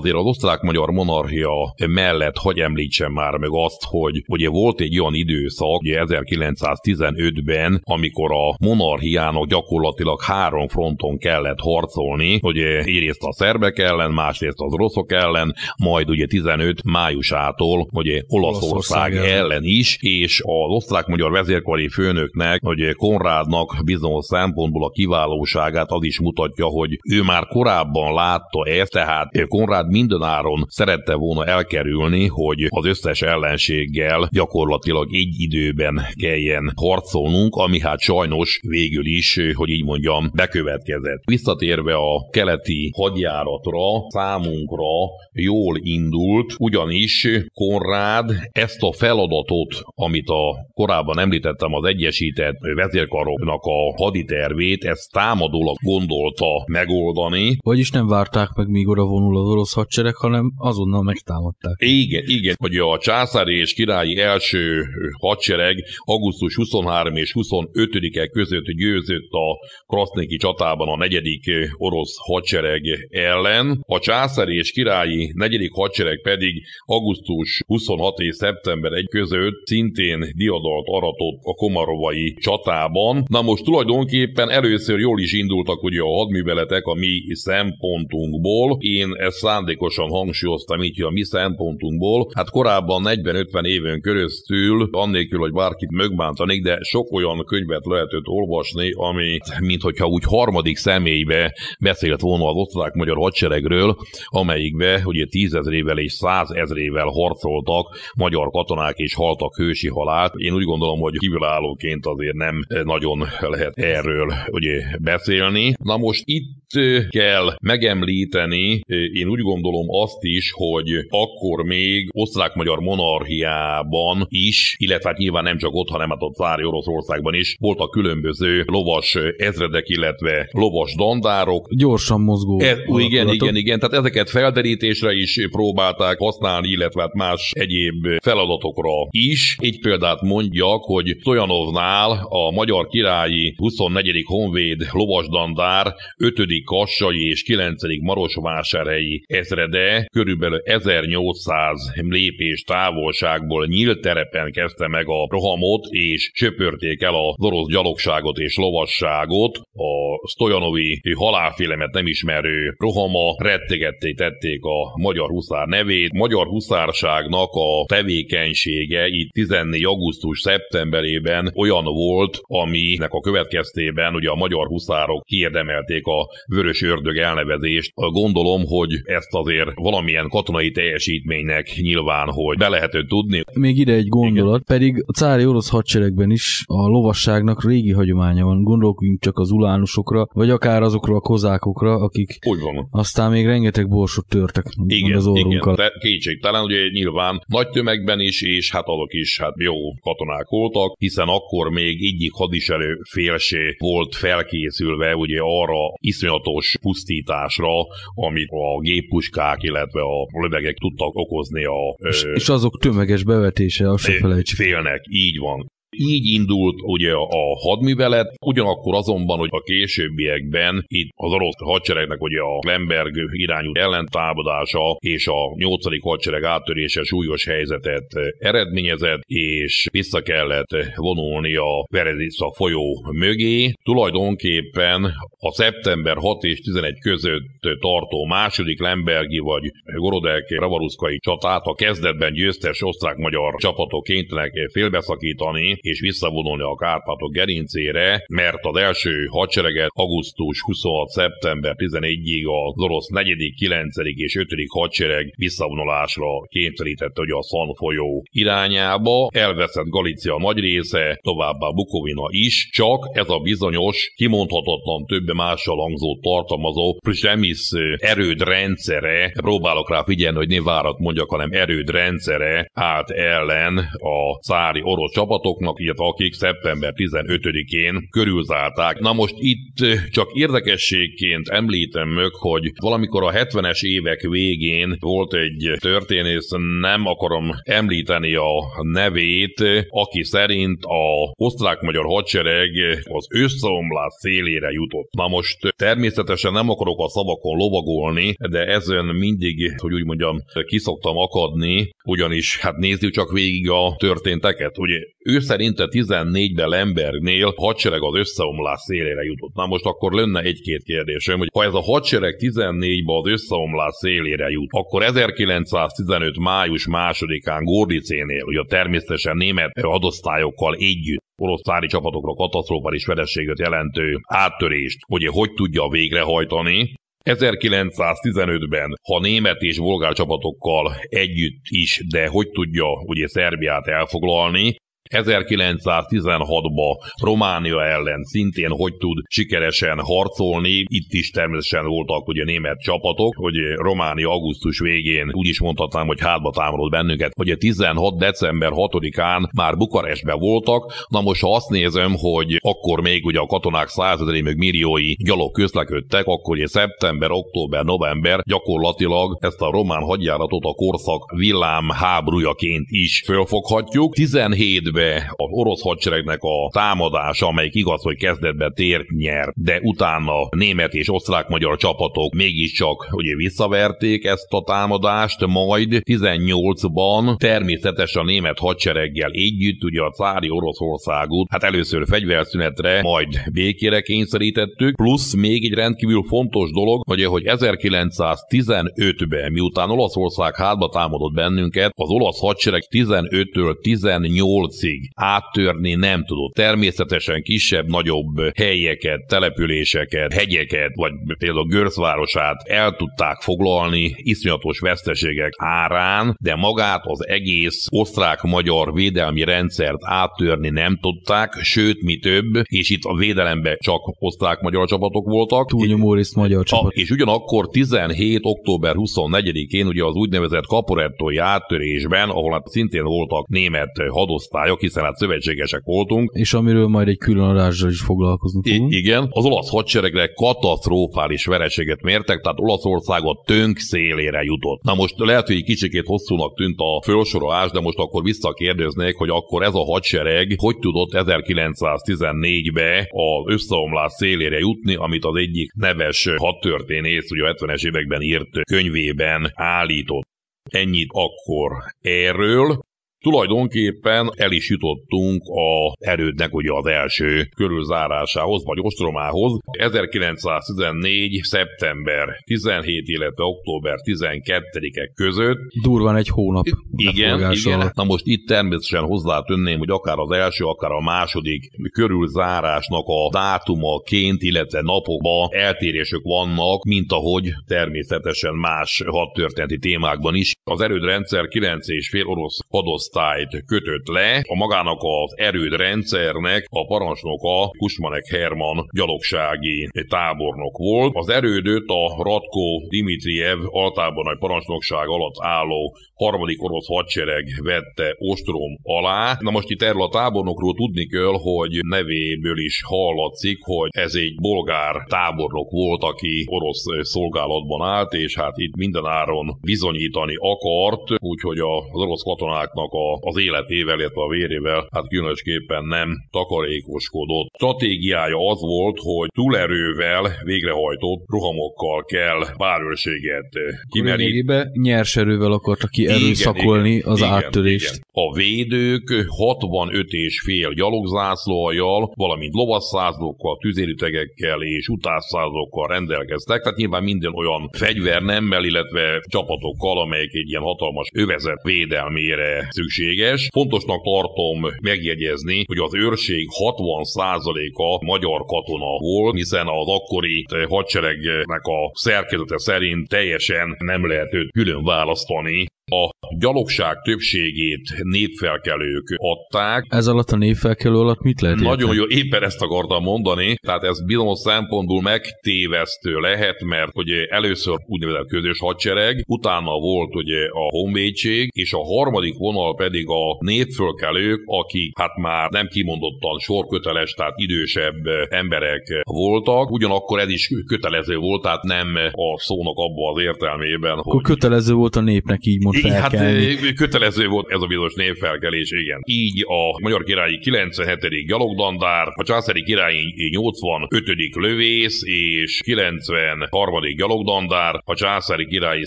[0.02, 5.14] Azért az osztrák-magyar monarchia mellett hogy említsem már meg azt, hogy ugye volt egy olyan
[5.14, 13.78] időszak, ugye 1915-ben, amikor a monarchiának gyakorlatilag három fronton kellett harcolni, hogy egyrészt a szerbek
[13.78, 19.64] ellen, másrészt az oroszok ellen, majd ugye 15 májusától ugye Olaszország, Olaszország ellen.
[19.64, 26.66] is, és az osztrák-magyar vezérkari főnöknek, hogy Konrádnak bizonyos szempontból a kiválóságát az is mutatja,
[26.66, 33.22] hogy ő már korábban látta ezt, tehát Konrád mindenáron szerette volna elkerülni, hogy az összes
[33.22, 41.22] ellenséggel gyakorlatilag egy időben kelljen harcolnunk, ami hát sajnos végül is, hogy így mondjam, bekövetkezett.
[41.24, 43.78] Visszatérve a keleti hadjáratra,
[44.08, 44.92] számunkra
[45.32, 54.02] jól indult, ugyanis Konrád ezt a feladatot, amit a korábban említettem az Egyesített Vezérkaroknak a
[54.02, 57.56] haditervét, ezt támadólag gondolta megoldani.
[57.64, 61.74] Vagyis nem várták meg, míg oda vonul az orosz hadsereg, hanem azonnal megtámadták.
[61.78, 64.84] Igen, igen, hogy a császári és királyi első
[65.18, 69.46] hadsereg augusztus 23 és 25-e között győzött a
[69.86, 71.44] Kraszniki csatában a negyedik
[71.76, 73.82] orosz hadsereg ellen.
[73.86, 80.86] A császári és királyi negyedik hadsereg pedig augusztus 26 és szeptember 1 között szintén diadalt
[80.86, 83.24] aratott a komarovai csatában.
[83.28, 88.76] Na most tulajdonképpen először jól is indultak ugye a hadműveletek a mi szempontunkból.
[88.80, 89.38] Én ezt
[89.72, 92.30] szándékosan hangsúlyoztam így, hogy a mi szempontunkból.
[92.34, 98.90] Hát korábban 40-50 éven keresztül, annélkül, hogy bárkit mögbántanék, de sok olyan könyvet lehetett olvasni,
[98.94, 106.12] ami, mint hogyha úgy harmadik személybe beszélt volna az osztrák-magyar hadseregről, amelyikbe ugye tízezrével és
[106.12, 110.34] százezrével harcoltak magyar katonák és haltak hősi halált.
[110.34, 115.72] Én úgy gondolom, hogy kívülállóként azért nem nagyon lehet erről ugye beszélni.
[115.82, 116.60] Na most itt
[117.08, 118.80] kell megemlíteni,
[119.12, 125.58] én úgy gondolom azt is, hogy akkor még osztrák-magyar monarchiában is, illetve hát nyilván nem
[125.58, 131.68] csak ott, hanem hát a cári Oroszországban is voltak különböző lovas ezredek, illetve lovas dandárok.
[131.74, 132.60] Gyorsan mozgó.
[132.60, 138.90] Ez, igen, igen, igen, tehát ezeket felderítésre is próbálták használni, illetve hát más egyéb feladatokra
[139.10, 139.56] is.
[139.60, 144.22] Egy példát mondjak, hogy Stojanovnál a magyar királyi 24.
[144.26, 146.34] honvéd lovasdandár 5.
[146.64, 147.82] kassai és 9.
[148.02, 157.14] marosvásárhelyi ezrede körülbelül 1800 lépés távolságból nyílt terepen kezdte meg a rohamot, és söpörték el
[157.14, 159.56] az orosz gyalogságot és lovasságot.
[159.72, 166.12] A Stojanovi halálfélemet nem ismerő rohama rettegetté tették a magyar huszár nevét.
[166.12, 169.84] Magyar huszárságnak a tevékenysége itt 14.
[169.84, 177.16] augusztus szeptemberében olyan volt, aminek a következtében ugye a magyar huszárok kiérdemelték a vörös ördög
[177.16, 177.92] elnevezést.
[177.94, 183.42] Gondolom, hogy ezt azért valamilyen katonai teljesítménynek nyilván, hogy be lehetett tudni.
[183.52, 184.78] Még ide egy gondolat, Igen.
[184.78, 188.62] pedig a cári orosz hadseregben is a lovasságnak régi hagyománya van.
[188.62, 192.88] Gondoljunk csak az ulánusokra, vagy akár azokra a kozákokra, akik Úgy van.
[192.90, 195.74] aztán még rengeteg borsot törtek igen, az orrunkkal.
[195.74, 200.94] Igen, kétségtelen, ugye nyilván nagy tömegben is, és hát azok is hát jó katonák voltak,
[200.98, 207.68] hiszen akkor még egyik hadiserő félsé volt felkészülve ugye arra iszonyatos pusztításra,
[208.14, 208.80] amit a
[209.22, 211.96] géppuskák, illetve a lövegek tudtak okozni a...
[212.08, 214.58] És, ö, és azok tömeges bevetése, azt se felejtsük.
[214.58, 215.70] Félnek, így van.
[215.96, 222.40] Így indult ugye a hadművelet, ugyanakkor azonban, hogy a későbbiekben itt az orosz hadseregnek ugye
[222.40, 226.02] a Lemberg irányú ellentámadása és a 8.
[226.02, 228.06] hadsereg áttörése súlyos helyzetet
[228.38, 233.72] eredményezett, és vissza kellett vonulni a Veredisza folyó mögé.
[233.82, 235.04] Tulajdonképpen
[235.38, 237.44] a szeptember 6 és 11 között
[237.80, 246.00] tartó második Lembergi vagy Gorodek Ravaruszkai csatát a kezdetben győztes osztrák-magyar csapatok kénytelenek félbeszakítani, és
[246.00, 251.08] visszavonulni a Kárpátok gerincére, mert az első hadsereget augusztus 26.
[251.08, 253.96] szeptember 11-ig az orosz 4., 9.
[254.14, 254.48] és 5.
[254.68, 259.28] hadsereg visszavonulásra kényszerítette, hogy a Szan folyó irányába.
[259.34, 266.18] Elveszett Galícia nagy része, továbbá Bukovina is, csak ez a bizonyos, kimondhatatlan több mással hangzó
[266.20, 273.10] tartalmazó Przemisz erőd rendszere, próbálok rá figyelni, hogy ne várat mondjak, hanem erőd rendszere állt
[273.10, 278.98] ellen a cári orosz csapatoknak, vannak, illetve akik szeptember 15-én körülzárták.
[278.98, 279.76] Na most itt
[280.10, 286.48] csak érdekességként említem meg, hogy valamikor a 70-es évek végén volt egy történész,
[286.80, 292.70] nem akarom említeni a nevét, aki szerint a osztrák-magyar hadsereg
[293.02, 295.12] az összeomlás szélére jutott.
[295.12, 301.16] Na most természetesen nem akarok a szavakon lovagolni, de ezen mindig, hogy úgy mondjam, kiszoktam
[301.16, 304.78] akadni, ugyanis hát nézzük csak végig a történteket.
[304.78, 309.54] Ugye ő szerinte 14-ben Lembergnél hadsereg az összeomlás szélére jutott.
[309.54, 314.48] Na most akkor lenne egy-két kérdésem, hogy ha ez a hadsereg 14-ben az összeomlás szélére
[314.48, 316.38] jut, akkor 1915.
[316.38, 324.98] május másodikán Gordicénél, ugye természetesen német hadosztályokkal együtt orosz szári csapatokra katasztrofális verességet jelentő áttörést,
[325.08, 326.92] ugye hogy tudja végrehajtani,
[327.30, 334.76] 1915-ben, ha német és bolgár csapatokkal együtt is, de hogy tudja ugye Szerbiát elfoglalni,
[335.12, 343.34] 1916-ban Románia ellen szintén hogy tud sikeresen harcolni, itt is természetesen voltak ugye német csapatok,
[343.36, 348.18] hogy Románia augusztus végén úgy is mondhatnám, hogy hátba támadott bennünket, a 16.
[348.18, 353.46] december 6-án már Bukarestben voltak, na most ha azt nézem, hogy akkor még ugye a
[353.46, 360.02] katonák százezeri meg milliói gyalog közlekedtek, akkor ugye szeptember, október, november gyakorlatilag ezt a román
[360.02, 364.12] hadjáratot a korszak villám háborújaként is fölfoghatjuk.
[364.16, 370.48] 17-ben be az orosz hadseregnek a támadása, amelyik igaz, hogy kezdetben tért nyer, de utána
[370.50, 378.58] német és osztrák-magyar csapatok mégiscsak ugye visszaverték ezt a támadást, majd 18-ban természetesen a német
[378.58, 385.74] hadsereggel együtt ugye a cári Oroszországot, hát először fegyverszünetre, majd békére kényszerítettük, plusz még egy
[385.74, 393.76] rendkívül fontos dolog, hogy, hogy 1915-ben, miután Olaszország hátba támadott bennünket, az olasz hadsereg 15-től
[393.82, 396.54] 18-ig még áttörni nem tudott.
[396.54, 406.54] Természetesen kisebb-nagyobb helyeket, településeket, hegyeket, vagy például Görszvárosát el tudták foglalni iszonyatos veszteségek árán, de
[406.54, 413.16] magát az egész osztrák-magyar védelmi rendszert áttörni nem tudták, sőt, mi több, és itt a
[413.16, 415.68] védelemben csak osztrák-magyar csapatok voltak.
[415.68, 416.92] Túlnyomó részt magyar csapat.
[416.92, 418.40] A, és ugyanakkor 17.
[418.42, 425.16] október 24-én ugye az úgynevezett kaporettói áttörésben, ahol hát szintén voltak német hadosztályok, hiszen hát
[425.16, 426.30] szövetségesek voltunk.
[426.34, 432.02] És amiről majd egy külön adással is foglalkozunk I- igen, az olasz hadseregre katasztrofális vereséget
[432.02, 434.82] mértek, tehát Olaszország a tönk szélére jutott.
[434.82, 439.28] Na most lehet, hogy egy kicsikét hosszúnak tűnt a felsorolás, de most akkor visszakérdeznék, hogy
[439.28, 446.28] akkor ez a hadsereg hogy tudott 1914-be az összeomlás szélére jutni, amit az egyik neves
[446.36, 450.30] hadtörténész, ugye a 70-es években írt könyvében állított.
[450.70, 452.78] Ennyit akkor erről.
[453.22, 459.58] Tulajdonképpen el is jutottunk a erődnek ugye az első körülzárásához, vagy ostromához.
[459.78, 461.40] 1914.
[461.42, 465.58] szeptember 17, illetve október 12-e között.
[465.82, 466.66] Durván egy hónap.
[466.96, 467.90] Igen, igen.
[467.94, 474.42] Na most itt természetesen hozzátönném, hogy akár az első, akár a második körülzárásnak a dátumaként,
[474.42, 480.52] illetve napokban eltérések vannak, mint ahogy természetesen más hadtörténeti témákban is.
[480.64, 488.26] Az erődrendszer 9,5 orosz hadosz osztályt kötött le, a magának az erődrendszernek a parancsnoka Kusmanek
[488.26, 491.12] Herman gyalogsági tábornok volt.
[491.14, 499.36] Az erődöt a Ratko Dimitriev altábornai parancsnokság alatt álló harmadik orosz hadsereg vette ostrom alá.
[499.40, 504.34] Na most itt erről a tábornokról tudni kell, hogy nevéből is hallatszik, hogy ez egy
[504.40, 512.00] bolgár tábornok volt, aki orosz szolgálatban állt, és hát itt mindenáron bizonyítani akart, úgyhogy az
[512.02, 517.48] orosz katonáknak a az életével, illetve a vérével hát különösképpen nem takarékoskodott.
[517.54, 523.50] Stratégiája az volt, hogy túlerővel végrehajtott rohamokkal kell párőrséget
[523.88, 524.70] kimeríteni.
[524.72, 527.94] nyers erővel akarta ki erőszakolni az igen, áttörést.
[527.94, 528.10] Igen.
[528.12, 537.34] A védők 65 és fél gyalogzászlóajjal, valamint lovasszázlókkal, tüzérütegekkel és utásszázlókkal rendelkeztek, tehát nyilván minden
[537.34, 543.48] olyan fegyvernemmel, illetve csapatokkal, amelyek egy ilyen hatalmas övezet védelmére szükség szükséges.
[543.52, 551.90] Fontosnak tartom megjegyezni, hogy az őrség 60%-a magyar katona volt, hiszen az akkori hadseregnek a
[551.92, 559.86] szerkezete szerint teljesen nem lehet őt külön választani A gyalogság többségét népfelkelők adták.
[559.88, 564.04] Ez alatt a népfelkelő alatt mit lehet Nagyon jó, éppen ezt akartam mondani, tehát ez
[564.04, 571.48] bizonyos szempontból megtévesztő lehet, mert ugye először úgynevezett közös hadsereg, utána volt ugye a honvédség,
[571.54, 578.06] és a harmadik vonal pedig a népfölkelők, akik hát már nem kimondottan sorköteles, tehát idősebb
[578.28, 584.12] emberek voltak, ugyanakkor ez is kötelező volt, tehát nem a szónak abban az értelmében, Akkor
[584.14, 584.22] hogy...
[584.22, 589.00] kötelező volt a népnek így most Hát kötelező volt ez a bizonyos névfelkelés, igen.
[589.04, 591.26] Így a Magyar Királyi 97.
[591.26, 594.34] gyalogdandár, a Császári Királyi 85.
[594.34, 596.94] lövész és 93.
[596.96, 598.86] gyalogdandár, a Császári Királyi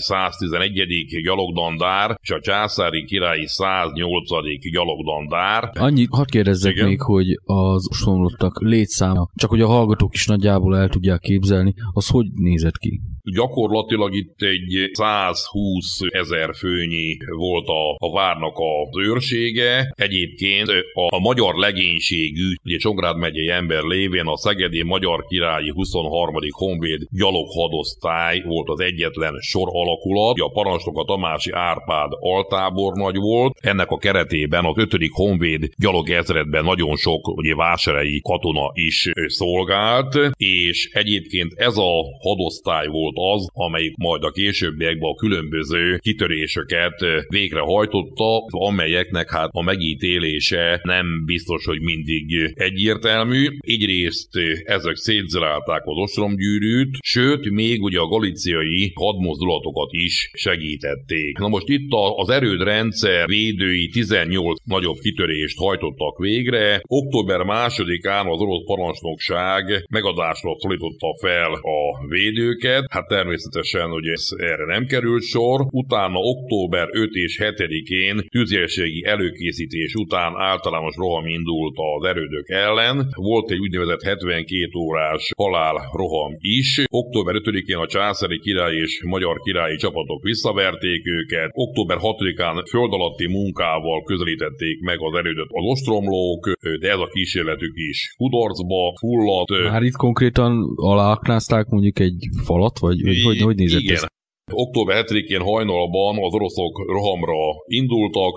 [0.00, 1.22] 111.
[1.22, 4.70] gyalogdandár és a Császári Királyi 108.
[4.72, 5.70] gyalogdandár.
[5.78, 6.86] Annyi, hadd kérdezzek igen.
[6.86, 12.08] még, hogy az osonlottak létszáma, csak hogy a hallgatók is nagyjából el tudják képzelni, az
[12.08, 13.00] hogy nézett ki?
[13.34, 19.92] Gyakorlatilag itt egy 120 ezer főnyi volt a, a várnak az őrsége.
[19.96, 26.34] Egyébként a, a magyar legénységű, ugye Csongrád megyei ember lévén a Szegedi Magyar Királyi 23.
[26.50, 30.38] Honvéd gyaloghadosztály volt az egyetlen sor alakulat.
[30.38, 33.58] A parancsnok a Tamási Árpád altábornagy volt.
[33.60, 34.96] Ennek a keretében az 5.
[35.12, 43.14] Honvéd gyalogezredben nagyon sok ugye vásárhelyi katona is szolgált, és egyébként ez a hadosztály volt
[43.16, 46.94] az, amelyik majd a későbbiekben a különböző kitöréseket
[47.28, 53.46] végrehajtotta, amelyeknek hát a megítélése nem biztos, hogy mindig egyértelmű.
[53.58, 54.30] Egyrészt
[54.64, 61.38] ezek szétzilálták az ostromgyűrűt, sőt, még ugye a galiciai hadmozdulatokat is segítették.
[61.38, 66.80] Na most itt az erődrendszer védői 18 nagyobb kitörést hajtottak végre.
[66.82, 72.84] Október másodikán az orosz parancsnokság megadásra szólította fel a védőket.
[72.90, 75.66] Hát Hát természetesen ugye erre nem került sor.
[75.70, 83.08] Utána október 5 és 7-én tűzjelségi előkészítés után általános roham indult az erődök ellen.
[83.14, 86.84] Volt egy úgynevezett 72 órás halál roham is.
[86.90, 91.50] Október 5-én a császári király és magyar királyi csapatok visszaverték őket.
[91.52, 97.72] Október 6-án föld alatti munkával közelítették meg az erődöt az ostromlók, de ez a kísérletük
[97.74, 99.70] is kudarcba fulladt.
[99.70, 103.94] Már itt konkrétan aláaknázták mondjuk egy falat, vagy vagy, hogy, hogy, hogy nézett Igen.
[103.94, 104.04] ez?
[104.52, 108.34] Október 7-én hajnalban az oroszok rohamra indultak,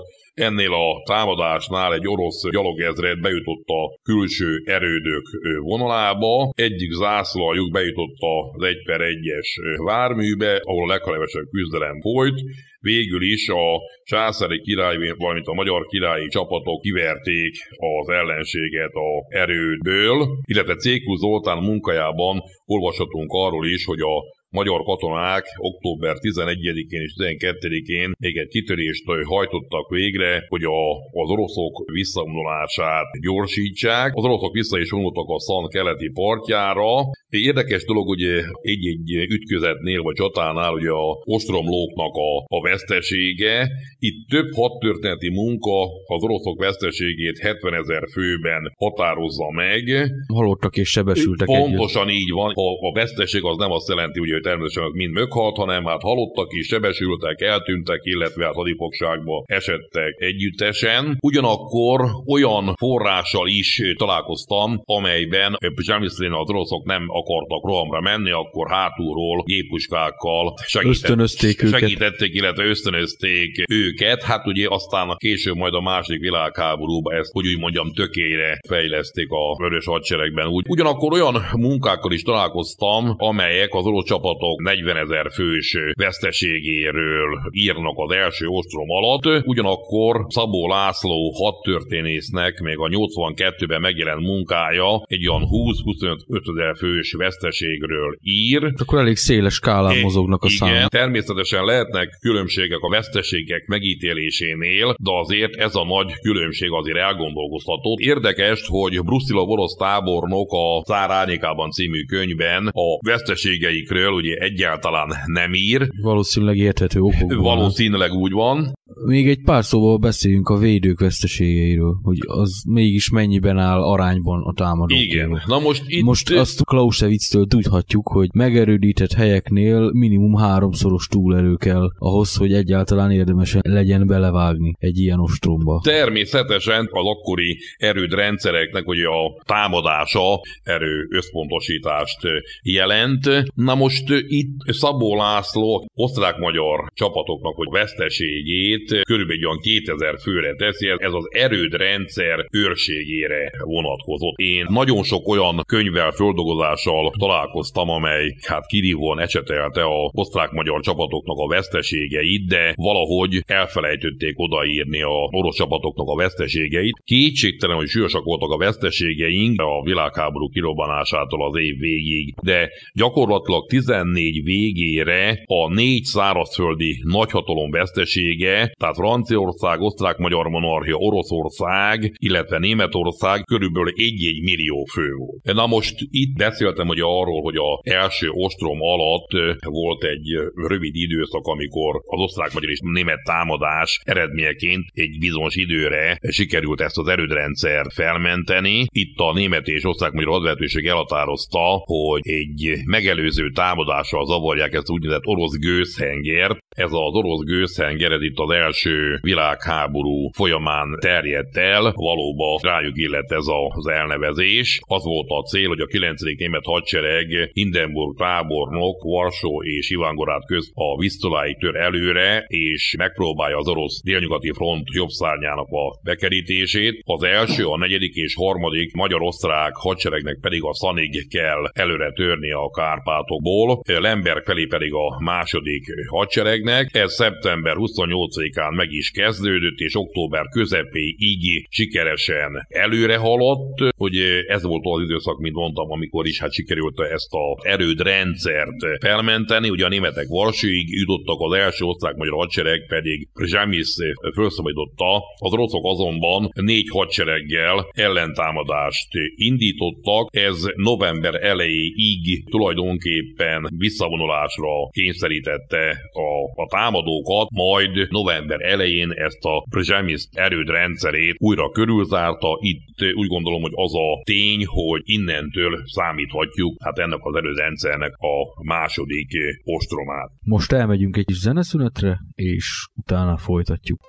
[0.48, 5.26] Ennél a támadásnál egy orosz gyalogezred bejutott a külső erődök
[5.62, 9.50] vonalába, egyik zászlajuk bejutott az 1 per 1-es
[9.84, 12.42] várműbe, ahol a leghalevesebb küzdelem folyt,
[12.80, 20.28] végül is a császári király, valamint a magyar királyi csapatok kiverték az ellenséget a erődből,
[20.46, 24.16] illetve Cékú Zoltán munkájában olvashatunk arról is, hogy a
[24.52, 30.92] magyar katonák október 11-én és 12-én még egy kitörést hajtottak végre, hogy a,
[31.22, 34.16] az oroszok visszavonulását gyorsítsák.
[34.16, 36.90] Az oroszok vissza is vonultak a Szan keleti partjára.
[37.30, 38.24] Érdekes dolog, hogy
[38.62, 43.68] egy-egy ütközetnél vagy csatánál ugye a ostromlóknak a, a vesztesége.
[44.00, 50.12] Itt több hadtörténeti munka az oroszok veszteségét 70 ezer főben határozza meg.
[50.34, 52.20] Halottak és sebesültek Pontosan együtt.
[52.20, 52.52] így van.
[52.54, 56.68] A, a veszteség az nem azt jelenti, hogy természetesen mind meghalt, hanem hát halottak is,
[56.68, 61.18] sebesültek, eltűntek, illetve hát hadifogságba esettek együttesen.
[61.22, 69.44] Ugyanakkor olyan forrással is találkoztam, amelyben Zsamiszlén az oroszok nem akartak rohamra menni, akkor hátulról
[69.46, 74.24] gépuskákkal segítették, segítették, illetve ösztönözték őket.
[74.24, 79.56] Hát ugye aztán később majd a második világháborúban ezt, hogy úgy mondjam, tökére fejleszték a
[79.58, 80.48] vörös hadseregben.
[80.48, 87.30] Úgy, ugyanakkor olyan munkákkal is találkoztam, amelyek az orosz csapat csapatok 40 ezer fős veszteségéről
[87.52, 95.28] írnak az első ostrom alatt, ugyanakkor Szabó László hadtörténésznek még a 82-ben megjelent munkája egy
[95.28, 98.74] olyan 20-25 ezer fős veszteségről ír.
[98.78, 100.90] Akkor elég széles skálán é, mozognak a igen, számok.
[100.90, 107.98] természetesen lehetnek különbségek a veszteségek megítélésénél, de azért ez a nagy különbség azért elgondolkoztató.
[108.02, 115.54] Érdekes, hogy Bruszila orosz tábornok a Cár Árnyékában című könyvben a veszteségeikről ugye egyáltalán nem
[115.54, 115.90] ír.
[116.02, 117.42] Valószínűleg érthető okokból.
[117.42, 118.74] Valószínűleg úgy van.
[119.06, 124.54] még egy pár szóval beszéljünk a védők veszteségeiről, hogy az mégis mennyiben áll arányban a
[124.54, 124.96] támadó.
[124.96, 125.42] Igen.
[125.46, 126.04] Na most itt...
[126.04, 133.58] Most azt Clausewitz-től tudhatjuk, hogy megerődített helyeknél minimum háromszoros túlerő kell ahhoz, hogy egyáltalán érdemes
[133.62, 135.82] legyen belevágni egy ilyen ostromba.
[135.84, 142.20] Természetesen az akkori erődrendszereknek hogy a támadása erő összpontosítást
[142.62, 143.30] jelent.
[143.54, 151.14] Na most itt Szabó László osztrák-magyar csapatoknak, hogy veszteségét körülbelül olyan 2000 főre teszi, ez
[151.14, 154.36] az erődrendszer őrségére vonatkozott.
[154.36, 161.48] Én nagyon sok olyan könyvvel, földolgozással találkoztam, amely hát kirívóan ecsetelte a osztrák-magyar csapatoknak a
[161.48, 167.02] veszteségeit, de valahogy elfelejtették odaírni a orosz csapatoknak a veszteségeit.
[167.04, 173.66] Kétségtelen, hogy súlyosak voltak a veszteségeink a világháború kirobbanásától az év végig, de gyakorlatilag
[174.04, 183.94] 14 végére a négy szárazföldi nagyhatalom vesztesége, tehát Franciaország, Osztrák-Magyar Monarchia, Oroszország, illetve Németország körülbelül
[183.96, 185.56] egy-egy millió fő volt.
[185.56, 191.46] Na most itt beszéltem hogy arról, hogy a első ostrom alatt volt egy rövid időszak,
[191.46, 198.86] amikor az osztrák-magyar és német támadás eredményeként egy bizonyos időre sikerült ezt az erődrendszer felmenteni.
[198.92, 203.50] Itt a német és osztrák-magyar hadvezetőség elhatározta, hogy egy megelőző
[203.90, 210.30] támadással zavarják ezt úgynevezett orosz gőzhengert, ez az orosz gőzhenger, ez itt az első világháború
[210.34, 214.80] folyamán terjedt el, valóban rájuk illet ez az elnevezés.
[214.88, 216.22] Az volt a cél, hogy a 9.
[216.22, 223.68] német hadsereg Hindenburg tábornok, Varsó és Ivangorát köz a Visztoláig tör előre, és megpróbálja az
[223.68, 227.02] orosz délnyugati front jobb szárnyának a bekerítését.
[227.04, 232.70] Az első, a negyedik és harmadik magyar-osztrák hadseregnek pedig a Szanig kell előre törni a
[232.70, 236.96] Kárpátokból, Lemberg felé pedig a második hadseregnek.
[236.96, 244.16] Ez szeptember 28-án meg is kezdődött, és október közepéig sikeresen előre haladt, hogy
[244.48, 249.70] ez volt az időszak, mint mondtam, amikor is hát sikerült ezt az erődrendszert felmenteni.
[249.70, 253.96] Ugye a németek Varsóig jutottak, az első osztrák-magyar hadsereg pedig Zsemis
[254.34, 255.24] felszabadította.
[255.36, 260.36] Az oroszok azonban négy hadsereggel ellentámadást indítottak.
[260.36, 270.28] Ez november elejéig tulajdonképpen visszavonulásra kényszerítette a a támadókat, majd november elején ezt a Przemysl
[270.32, 272.58] erődrendszerét újra körülzárta.
[272.60, 278.64] Itt úgy gondolom, hogy az a tény, hogy innentől számíthatjuk hát ennek az erődrendszernek a
[278.64, 279.28] második
[279.64, 280.32] ostromát.
[280.42, 284.00] Most elmegyünk egy kis zeneszünetre, és utána folytatjuk.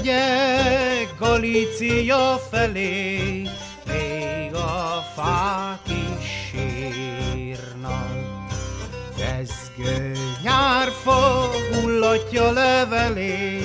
[0.00, 3.42] Megyek Galícia felé,
[3.86, 8.08] még a fák is sírnak.
[9.18, 13.58] Rezgő nyárfa hullatja levelé,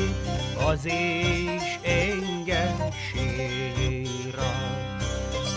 [0.68, 2.78] az is engem
[3.12, 4.52] síra.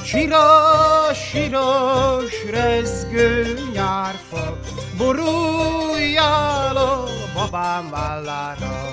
[0.05, 4.59] Siras, siras, rezgő nyárfa,
[4.97, 7.05] boruljál a
[7.35, 8.88] babám vállára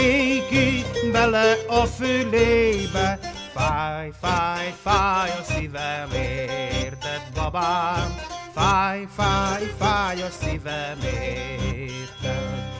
[0.00, 3.18] néki bele a fülébe,
[3.54, 6.10] fáj, fáj, fáj a szívem,
[6.82, 8.14] érted babám,
[8.54, 10.98] fáj, fáj, fáj a szívem,
[11.74, 12.78] érted.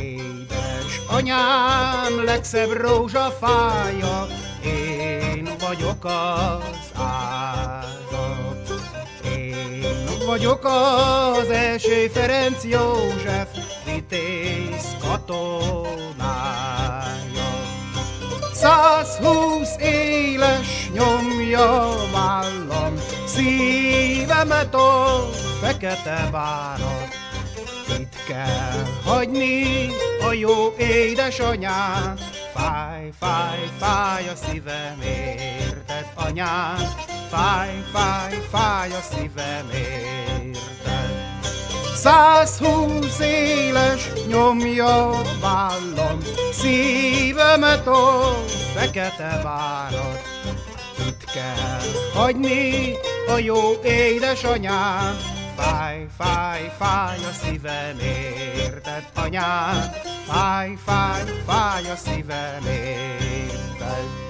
[0.00, 4.26] Édes anyám, legszebb rózsafája,
[4.64, 8.52] én vagyok az ága.
[9.36, 9.84] Én
[10.26, 13.48] vagyok az első Ferenc József,
[14.12, 16.10] vitéz katonája.
[19.22, 22.94] húsz éles nyomja vállam,
[23.26, 25.28] szívemet a
[25.60, 27.08] fekete várat.
[27.98, 29.88] Itt kell hagyni
[30.28, 32.14] a jó édesanyám,
[32.54, 36.76] fáj, fáj, fáj a szívem, érted anyám,
[37.30, 41.11] fáj, fáj, fáj a szívem, érted.
[42.02, 46.18] Százhúsz éles nyomja vállam,
[46.52, 48.36] szívemet a
[48.74, 50.22] fekete várat.
[51.08, 52.92] Itt kell hagyni
[53.28, 55.16] a jó édesanyám,
[55.56, 59.90] Fáj, fáj, fáj a szívem, érted, anyám?
[60.26, 64.21] Fáj, fáj, fáj a szívem, érted?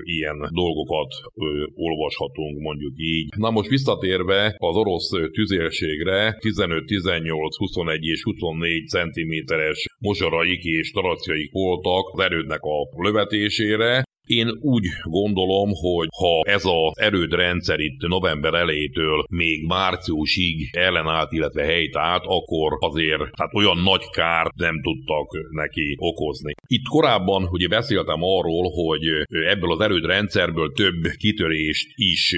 [0.02, 1.10] ilyen dolgokat
[1.74, 3.28] olvashatunk, mondjuk így.
[3.36, 10.90] Na most visszatérve az orosz tüzérségre 15, 18, 21 és 24 cm-es mozsarai céljaik és
[10.90, 18.00] taracjaik voltak az erődnek a lövetésére, én úgy gondolom, hogy ha ez az erődrendszer itt
[18.00, 24.82] november elejétől még márciusig ellenállt, illetve helyt állt, akkor azért hát olyan nagy kárt nem
[24.82, 26.52] tudtak neki okozni.
[26.66, 29.04] Itt korábban ugye beszéltem arról, hogy
[29.46, 32.36] ebből az erődrendszerből több kitörést is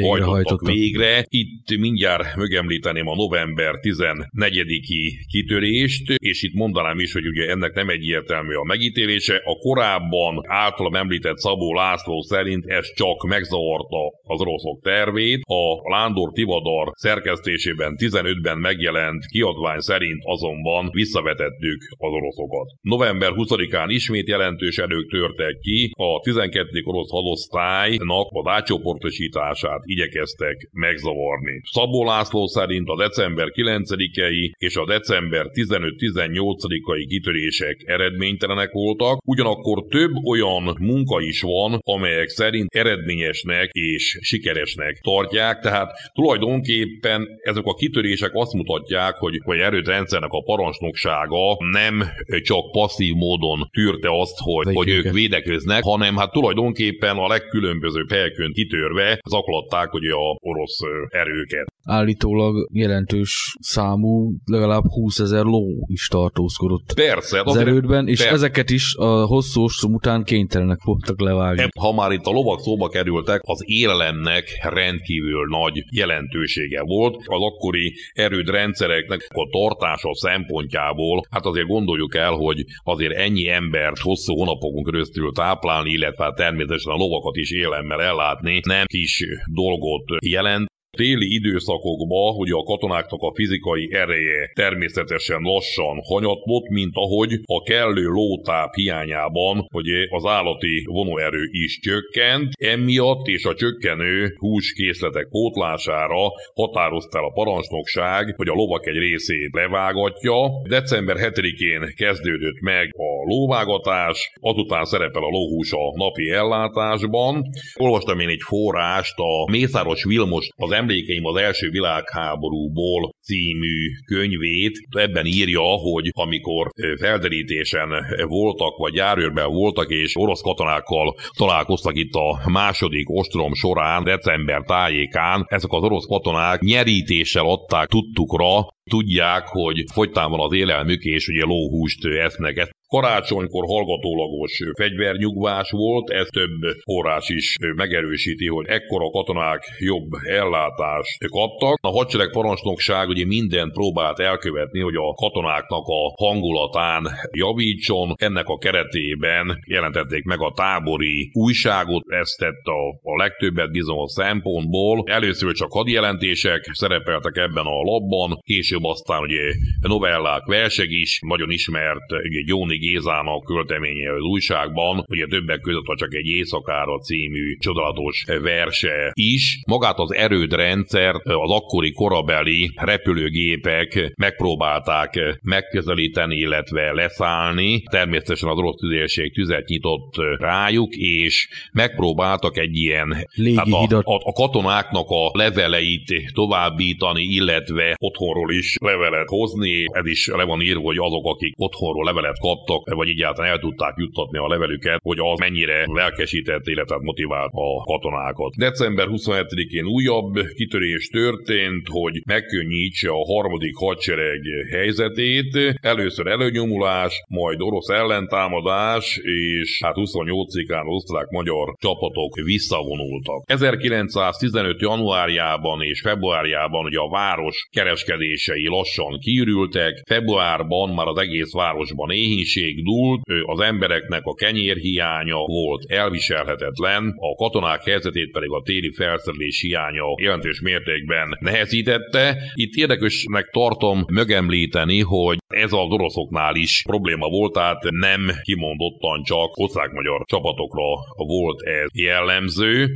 [0.00, 1.24] hajtottak végre.
[1.28, 7.88] Itt mindjárt megemlíteném a november 14-i kitörést, és itt mondanám is, hogy ugye ennek nem
[7.88, 9.40] egyértelmű a megítélése.
[9.44, 15.42] A korábban általam említett említett Szabó László szerint ez csak megzavarta az oroszok tervét.
[15.44, 22.66] A Lándor Tivadar szerkesztésében 15-ben megjelent kiadvány szerint azonban visszavetettük az oroszokat.
[22.80, 26.82] November 20-án ismét jelentős erők törtek ki, a 12.
[26.84, 31.60] orosz hadosztálynak az átcsoportosítását igyekeztek megzavarni.
[31.72, 40.12] Szabó László szerint a december 9-i és a december 15-18-ai kitörések eredménytelenek voltak, ugyanakkor több
[40.24, 47.74] olyan munka munka is van, amelyek szerint eredményesnek és sikeresnek tartják, tehát tulajdonképpen ezek a
[47.74, 52.04] kitörések azt mutatják, hogy, hogy erőtrendszernek a parancsnoksága nem
[52.42, 58.52] csak passzív módon tűrte azt, hogy, hogy ők védekeznek, hanem hát tulajdonképpen a legkülönbözőbb helyekön
[58.52, 61.66] kitörve zaklatták ugye a orosz erőket.
[61.82, 68.34] Állítólag jelentős számú, legalább 20 ezer ló is tartózkodott persze, az erődben, és persze.
[68.34, 71.68] ezeket is a hosszú ostrom után kénytelenek voltak levágni.
[71.80, 77.14] Ha már itt a lovak szóba kerültek, az élelemnek rendkívül nagy jelentősége volt.
[77.16, 84.34] Az akkori erődrendszereknek a tartása szempontjából, hát azért gondoljuk el, hogy azért ennyi embert hosszú
[84.34, 90.72] hónapokon keresztül táplálni, illetve hát természetesen a lovakat is élemmel ellátni nem kis dolgot jelent
[90.94, 98.06] téli időszakokban, hogy a katonáknak a fizikai ereje természetesen lassan hanyatlott, mint ahogy a kellő
[98.06, 102.52] lótáp hiányában, hogy az állati vonóerő is csökkent.
[102.58, 109.54] Emiatt és a csökkenő húskészletek pótlására határozta el a parancsnokság, hogy a lovak egy részét
[109.54, 110.36] levágatja.
[110.68, 117.44] December 7-én kezdődött meg a lóvágatás, azután szerepel a lóhús a napi ellátásban.
[117.74, 124.78] Olvastam én egy forrást, a Mészáros Vilmos az Emlékeim az első világháborúból című könyvét.
[124.90, 126.70] Ebben írja, hogy amikor
[127.00, 127.88] felderítésen
[128.26, 135.44] voltak, vagy járőrben voltak, és orosz katonákkal találkoztak itt a második ostrom során, december tájékán,
[135.48, 141.44] ezek az orosz katonák nyerítéssel adták tudtukra, tudják, hogy fogytán van az élelmük, és ugye
[141.44, 142.72] lóhúst esznek.
[142.94, 151.78] Karácsonykor hallgatólagos fegyvernyugvás volt, ez több forrás is megerősíti, hogy ekkora katonák jobb ellátást kaptak.
[151.80, 158.14] A hadsereg parancsnokság ugye mindent próbált elkövetni, hogy a katonáknak a hangulatán javítson.
[158.16, 165.02] Ennek a keretében jelentették meg a tábori újságot, ezt tett a, a legtöbbet bizonyos szempontból.
[165.06, 169.42] Először csak hadjelentések szerepeltek ebben a labban, később aztán ugye
[169.80, 172.08] novellák, verseg is, nagyon ismert
[172.46, 179.10] Jóni Gézának költeménye az újságban, ugye többek között a csak egy éjszakára című csodálatos verse
[179.12, 179.62] is.
[179.66, 187.82] Magát az erődrendszer az akkori korabeli repülőgépek megpróbálták megközelíteni, illetve leszállni.
[187.90, 194.32] Természetesen az orosz tüzérség tüzet nyitott rájuk, és megpróbáltak egy ilyen Légi a, a, a
[194.32, 199.84] katonáknak a leveleit továbbítani, illetve otthonról is levelet hozni.
[199.92, 203.94] Ez is le van írva, hogy azok, akik otthonról levelet kaptak, vagy egyáltalán el tudták
[203.96, 208.56] juttatni a levelüket, hogy az mennyire lelkesített, illetve motivált a katonákat.
[208.56, 215.78] December 27-én újabb kitörés történt, hogy megkönnyítse a harmadik hadsereg helyzetét.
[215.80, 223.42] Először előnyomulás, majd orosz ellentámadás, és hát 28-án osztrák-magyar csapatok visszavonultak.
[223.46, 224.80] 1915.
[224.80, 232.53] januárjában és februárjában ugye a város kereskedései lassan kiürültek, februárban már az egész városban éhínség
[232.82, 240.04] dúlt, az embereknek a kenyérhiánya volt elviselhetetlen, a katonák helyzetét pedig a téli felszerelés hiánya
[240.22, 242.36] jelentős mértékben nehezítette.
[242.54, 249.56] Itt érdekesnek tartom megemlíteni, hogy ez az oroszoknál is probléma volt, tehát nem kimondottan csak
[249.56, 250.84] osztrák-magyar csapatokra
[251.16, 252.88] volt ez jellemző.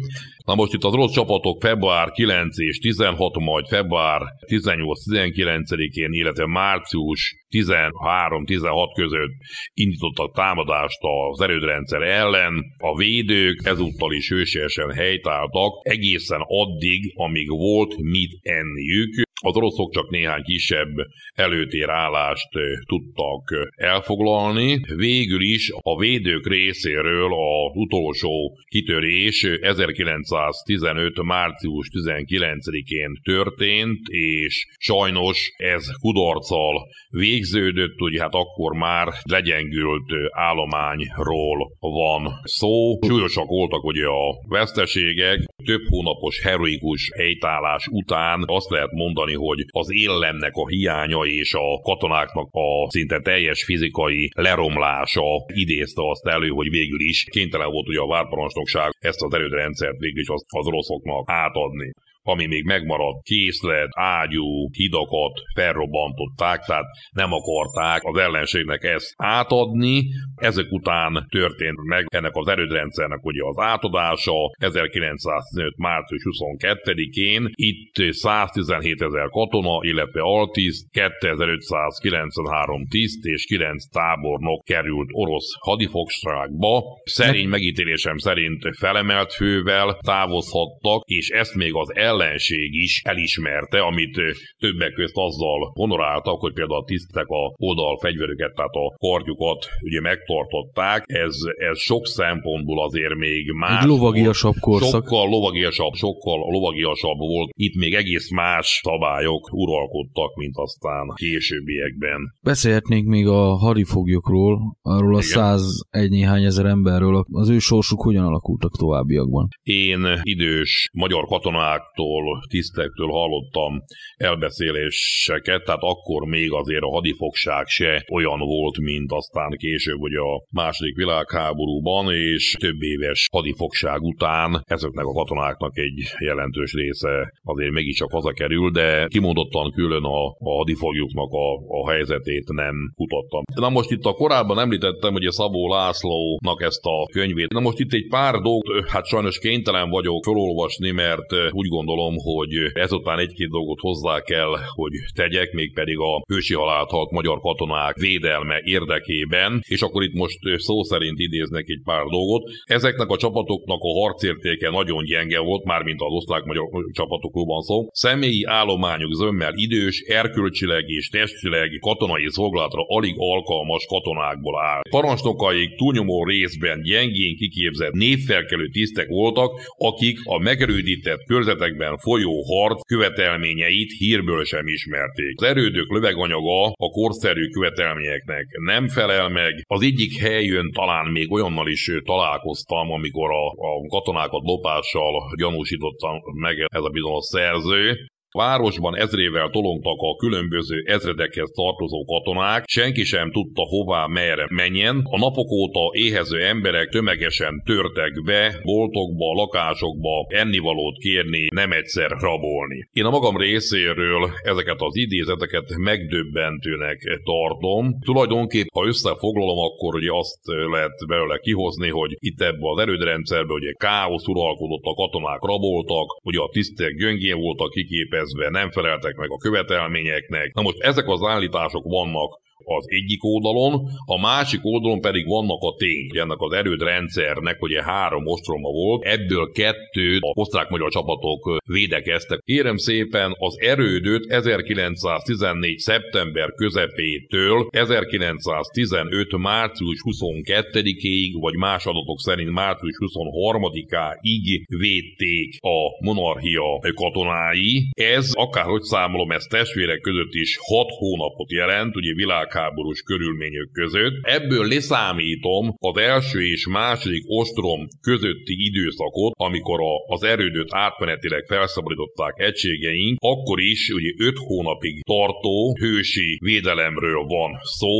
[0.48, 7.34] Na most itt az orosz csapatok február 9 és 16, majd február 18-19-én, illetve március
[7.50, 9.30] 13-16 között
[9.74, 10.98] indítottak támadást
[11.30, 12.64] az erődrendszer ellen.
[12.78, 19.27] A védők ezúttal is hősiesen helytáltak egészen addig, amíg volt mit enniük.
[19.40, 20.94] Az oroszok csak néhány kisebb
[21.34, 22.48] előtérállást
[22.86, 24.80] tudtak elfoglalni.
[24.96, 31.22] Végül is a védők részéről az utolsó kitörés 1915.
[31.22, 42.32] március 19-én történt, és sajnos ez kudarccal végződött, ugye hát akkor már legyengült állományról van
[42.42, 42.98] szó.
[43.06, 49.92] Súlyosak voltak ugye a veszteségek, több hónapos heroikus helytállás után azt lehet mondani, hogy az
[49.92, 56.70] éllemnek a hiánya és a katonáknak a szinte teljes fizikai leromlása idézte azt elő, hogy
[56.70, 61.30] végül is kénytelen volt ugye a várparancsnokság ezt az erődrendszert végül is az, az oroszoknak
[61.30, 61.92] átadni
[62.28, 70.04] ami még megmaradt, készlet, ágyú, hidakat felrobbantották, tehát nem akarták az ellenségnek ezt átadni.
[70.34, 75.76] Ezek után történt meg ennek az erődrendszernek ugye az átadása 1915.
[75.76, 77.50] március 22-én.
[77.54, 86.82] Itt 117 ezer katona, illetve altiszt, 2593 tiszt és 9 tábornok került orosz hadifogságba.
[87.04, 94.16] Szerény megítélésem szerint felemelt fővel távozhattak, és ezt még az ellen ellenség is elismerte, amit
[94.58, 100.00] többek között azzal honoráltak, hogy például a tisztek a oldal fegyverüket, tehát a kardjukat ugye
[100.00, 101.02] megtartották.
[101.06, 101.36] Ez,
[101.70, 103.82] ez sok szempontból azért még más.
[103.82, 104.90] Egy lovagiasabb korszak.
[104.90, 107.50] Sokkal lovagiasabb, sokkal lovagiasabb volt.
[107.52, 112.20] Itt még egész más szabályok uralkodtak, mint aztán későbbiekben.
[112.42, 117.24] Beszélhetnénk még a hadifoglyokról, arról a 101 néhány ezer emberről.
[117.32, 119.48] Az ő sorsuk hogyan alakultak továbbiakban?
[119.62, 123.82] Én idős magyar katonáktól katonáktól, tisztektől hallottam
[124.16, 130.42] elbeszéléseket, tehát akkor még azért a hadifogság se olyan volt, mint aztán később ugye a
[130.50, 138.12] második világháborúban, és több éves hadifogság után ezeknek a katonáknak egy jelentős része azért mégiscsak
[138.12, 141.48] hazakerül, de kimondottan külön a, a hadifoglyuknak a,
[141.80, 143.42] a helyzetét nem kutattam.
[143.54, 147.52] Na most itt a korábban említettem, hogy a Szabó Lászlónak ezt a könyvét.
[147.52, 152.16] Na most itt egy pár dolgot, hát sajnos kénytelen vagyok felolvasni, mert úgy gondolom, gondolom,
[152.16, 157.96] hogy ezután egy-két dolgot hozzá kell, hogy tegyek, mégpedig a hősi halált halt magyar katonák
[157.96, 162.42] védelme érdekében, és akkor itt most szó szerint idéznek egy pár dolgot.
[162.64, 167.86] Ezeknek a csapatoknak a harcértéke nagyon gyenge volt, mármint az osztrák-magyar csapatokról van szó.
[167.90, 174.82] Személyi állományuk zömmel idős, erkölcsileg és testileg katonai szolgálatra alig alkalmas katonákból áll.
[174.90, 182.80] Parancsnokaik túlnyomó részben gyengén kiképzett névfelkelő tisztek voltak, akik a megerődített körzetekben években folyó harc
[182.86, 185.34] követelményeit hírből sem ismerték.
[185.36, 189.52] Az erődök löveganyaga a korszerű követelményeknek nem felel meg.
[189.66, 196.56] Az egyik helyön talán még olyannal is találkoztam, amikor a, a katonákat lopással gyanúsítottam meg
[196.58, 197.96] ez a bizonyos szerző,
[198.32, 205.00] Városban ezrével tolongtak a különböző ezredekhez tartozó katonák, senki sem tudta hová merre menjen.
[205.04, 212.88] A napok óta éhező emberek tömegesen törtek be, boltokba, lakásokba ennivalót kérni, nem egyszer rabolni.
[212.92, 217.98] Én a magam részéről ezeket az idézeteket megdöbbentőnek tartom.
[218.04, 223.72] Tulajdonképp, ha összefoglalom, akkor ugye azt lehet belőle kihozni, hogy itt ebbe az erődrendszerbe ugye
[223.72, 229.30] káosz uralkodott, a katonák raboltak, ugye a tisztek gyöngén voltak kiképezve, képezve, nem feleltek meg
[229.30, 230.54] a követelményeknek.
[230.54, 232.40] Na most ezek az állítások vannak
[232.76, 236.08] az egyik oldalon, a másik oldalon pedig vannak a tény.
[236.12, 242.38] Ennek az erődrendszernek ugye három ostroma volt, ebből kettő a osztrák-magyar csapatok védekeztek.
[242.44, 245.78] Kérem szépen, az erődöt 1914.
[245.78, 249.36] szeptember közepétől 1915.
[249.36, 257.88] március 22-ig, vagy más adatok szerint március 23-áig védték a monarchia katonái.
[257.90, 264.14] Ez, akárhogy számolom, ez testvérek között is 6 hónapot jelent, ugye világ világháborús körülmények között.
[264.22, 272.34] Ebből leszámítom az első és második ostrom közötti időszakot, amikor a, az erődöt átmenetileg felszabadították
[272.36, 277.92] egységeink, akkor is ugye 5 hónapig tartó hősi védelemről van szó.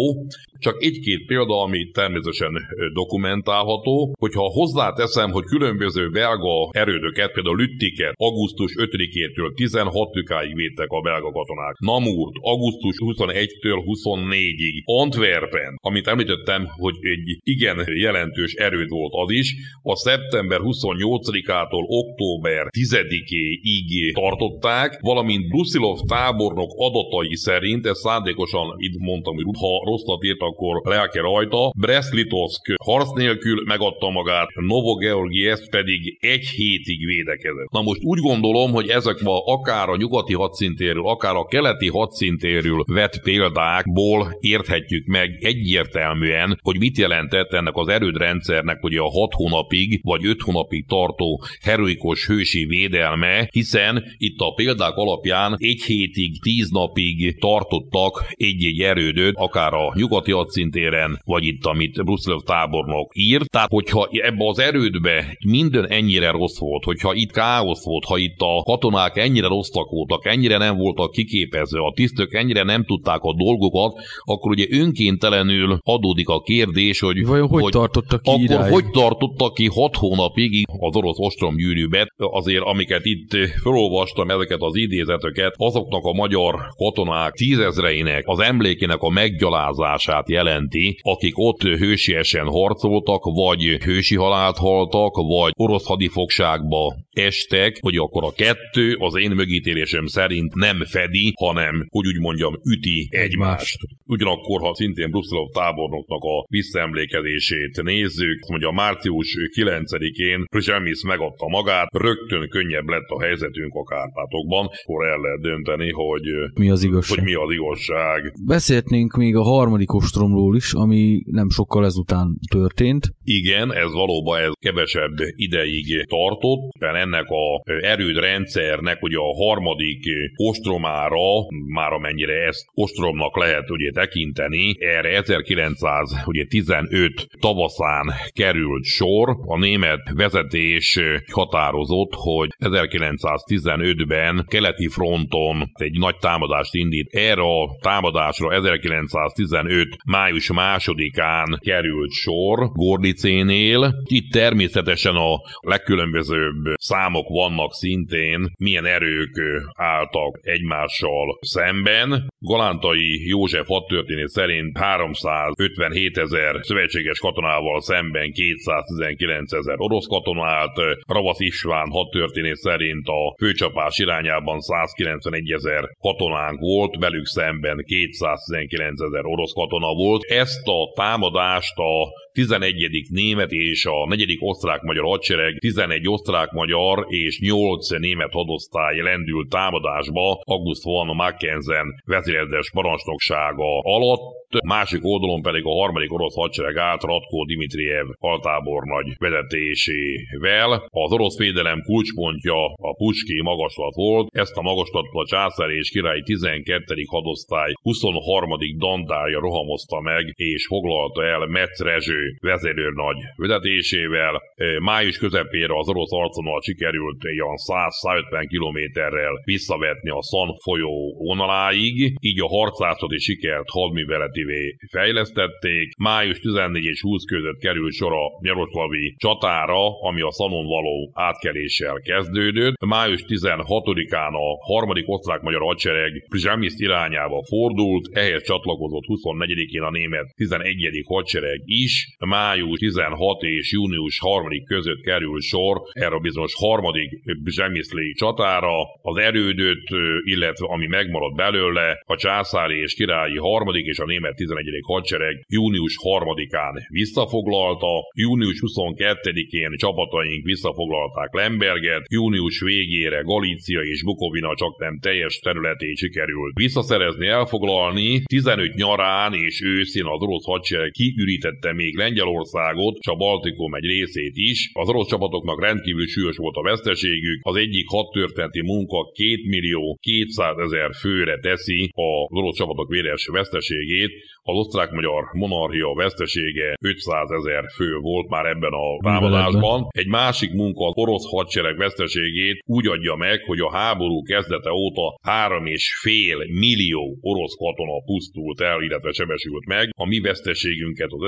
[0.59, 2.53] Csak egy-két példa, ami természetesen
[2.93, 11.31] dokumentálható, hogyha hozzáteszem, hogy különböző belga erődöket, például Lüttiket augusztus 5-től 16-áig védtek a belga
[11.33, 11.75] katonák.
[11.79, 14.83] Namurt augusztus 21-től 24-ig.
[14.85, 22.67] Antwerpen, amit említettem, hogy egy igen jelentős erőd volt az is, a szeptember 28-ától október
[22.79, 30.43] 10-ig tartották, valamint Brusilov tábornok adatai szerint, ez szándékosan itt mondtam, hogy ha rosszat írt,
[30.49, 31.73] akkor lelke rajta.
[31.77, 37.71] Brest-Litovsk harc nélkül megadta magát, Novogeorgiev pedig egy hétig védekezett.
[37.71, 42.85] Na most úgy gondolom, hogy ezek ma akár a nyugati hadszintéről, akár a keleti hadszintéről
[42.87, 50.01] vett példákból érthetjük meg egyértelműen, hogy mit jelentett ennek az erődrendszernek ugye a hat hónapig
[50.03, 56.71] vagy öt hónapig tartó heroikus hősi védelme, hiszen itt a példák alapján egy hétig, tíz
[56.71, 63.51] napig tartottak egy-egy erődöt, akár a nyugati hadszintéren, vagy itt, amit Bruszlov tábornok írt.
[63.51, 68.39] Tehát, hogyha ebbe az erődbe minden ennyire rossz volt, hogyha itt káosz volt, ha itt
[68.39, 73.35] a katonák ennyire rosszak voltak, ennyire nem voltak kiképezve, a tisztök ennyire nem tudták a
[73.35, 73.93] dolgokat,
[74.25, 78.73] akkor ugye önkéntelenül adódik a kérdés, hogy Vajon hogy, hogy tartottak ki akkor idáig?
[78.73, 83.31] hogy tartottak ki hat hónapig az orosz ostromgyűrűbe, azért amiket itt
[83.63, 91.39] felolvastam, ezeket az idézeteket, azoknak a magyar katonák tízezreinek az emlékének a meggyalázását jelenti, akik
[91.39, 98.97] ott hősiesen harcoltak, vagy hősi halált haltak, vagy orosz hadifogságba estek, hogy akkor a kettő
[98.99, 103.79] az én mögítélésem szerint nem fedi, hanem, hogy úgy mondjam, üti egymást.
[104.05, 112.49] Ugyanakkor, ha szintén Bruszilov tábornoknak a visszaemlékezését nézzük, mondja március 9-én Przemisz megadta magát, rögtön
[112.49, 117.19] könnyebb lett a helyzetünk a Kárpátokban, akkor el lehet dönteni, hogy Mi az igazság?
[117.19, 118.33] hogy mi az igazság.
[118.47, 123.11] Beszélhetnénk még a harmadik ostromról is, ami nem sokkal ezután történt.
[123.25, 130.05] Igen, ez valóban ez kevesebb ideig tartott, mert ennek a erődrendszernek ugye a harmadik
[130.37, 139.37] ostromára, már amennyire ezt ostromnak lehet ugye tekinteni, erre 1915 tavaszán került sor.
[139.47, 140.99] A német vezetés
[141.33, 147.15] határozott, hogy 1915-ben keleti fronton egy nagy támadást indít.
[147.15, 154.03] Erre a támadásra 1915 május másodikán került sor Gordicénél.
[154.05, 159.41] Itt természetesen a legkülönbözőbb számok vannak szintén, milyen erők
[159.75, 162.27] álltak egymással szemben.
[162.39, 171.41] Galántai József hadtörténet szerint 357 ezer szövetséges katonával szemben 219 ezer orosz katona állt, Ravasz
[171.41, 179.53] István hadtörténet szerint a főcsapás irányában 191 ezer katonánk volt, velük szemben 219 ezer orosz
[179.53, 180.23] katona volt.
[180.25, 183.07] Ezt a támadást a 11.
[183.11, 184.37] német és a 4.
[184.41, 193.79] osztrák-magyar hadsereg 11 osztrák-magyar és 8 német hadosztály lendült támadásba August von Mackensen vezéredes parancsnoksága
[193.79, 200.71] alatt, másik oldalon pedig a harmadik orosz hadsereg állt Ratko Dimitriev altábornagy vezetésével.
[200.91, 206.21] Az orosz védelem kulcspontja a Puski magaslat volt, ezt a magaslatot a császár és király
[206.21, 207.05] 12.
[207.07, 208.51] hadosztály 23.
[208.77, 214.43] dandárja rohamozta meg és foglalta el Metz Rezső vezérőrnagy vezetésével.
[214.79, 222.41] Május közepére az orosz arconal sikerült olyan 100-150 kilométerrel visszavetni a San folyó vonaláig, így
[222.41, 225.97] a harcászati sikert hadműveletivé fejlesztették.
[225.99, 232.01] Május 14 és 20 között került sor a Nyaroszlavi csatára, ami a Szanon való átkeléssel
[232.01, 232.85] kezdődött.
[232.87, 241.03] Május 16-án a harmadik osztrák-magyar hadsereg Prizsamiszt irányába fordult, ehhez csatlakozott 24-én a német 11.
[241.07, 242.17] hadsereg is.
[242.27, 247.11] Május 16 és június 3 között kerül sor erre a bizonyos harmadik
[247.45, 248.77] Zsemiszli csatára.
[249.03, 249.89] Az erődöt,
[250.25, 254.65] illetve ami megmaradt belőle, a császári és királyi harmadik és a német 11.
[254.83, 264.79] hadsereg június 3-án visszafoglalta, június 22-én csapataink visszafoglalták Lemberget, június végére Galícia és Bukovina csak
[264.79, 268.23] nem teljes területét sikerült visszaszerezni, elfoglalni.
[268.25, 274.33] 15 nyarán és őszén az orosz hadsereg kiürítette még Lengyelországot, és a Baltikum egy részét
[274.35, 274.71] is.
[274.73, 277.41] Az orosz csapatoknak rendkívül súlyos volt a veszteségük.
[277.43, 284.11] Az egyik hadtörténeti munka 2 millió 200 ezer főre teszi az orosz csapatok véres veszteségét.
[284.43, 289.87] Az osztrák-magyar monarchia vesztesége 500 ezer fő volt már ebben a támadásban.
[289.89, 295.19] Egy másik munka az orosz hadsereg veszteségét úgy adja meg, hogy a háború kezdete óta
[295.23, 299.91] 3,5 millió orosz katona pusztult el, illetve sebesült meg.
[299.97, 301.23] A mi veszteségünket az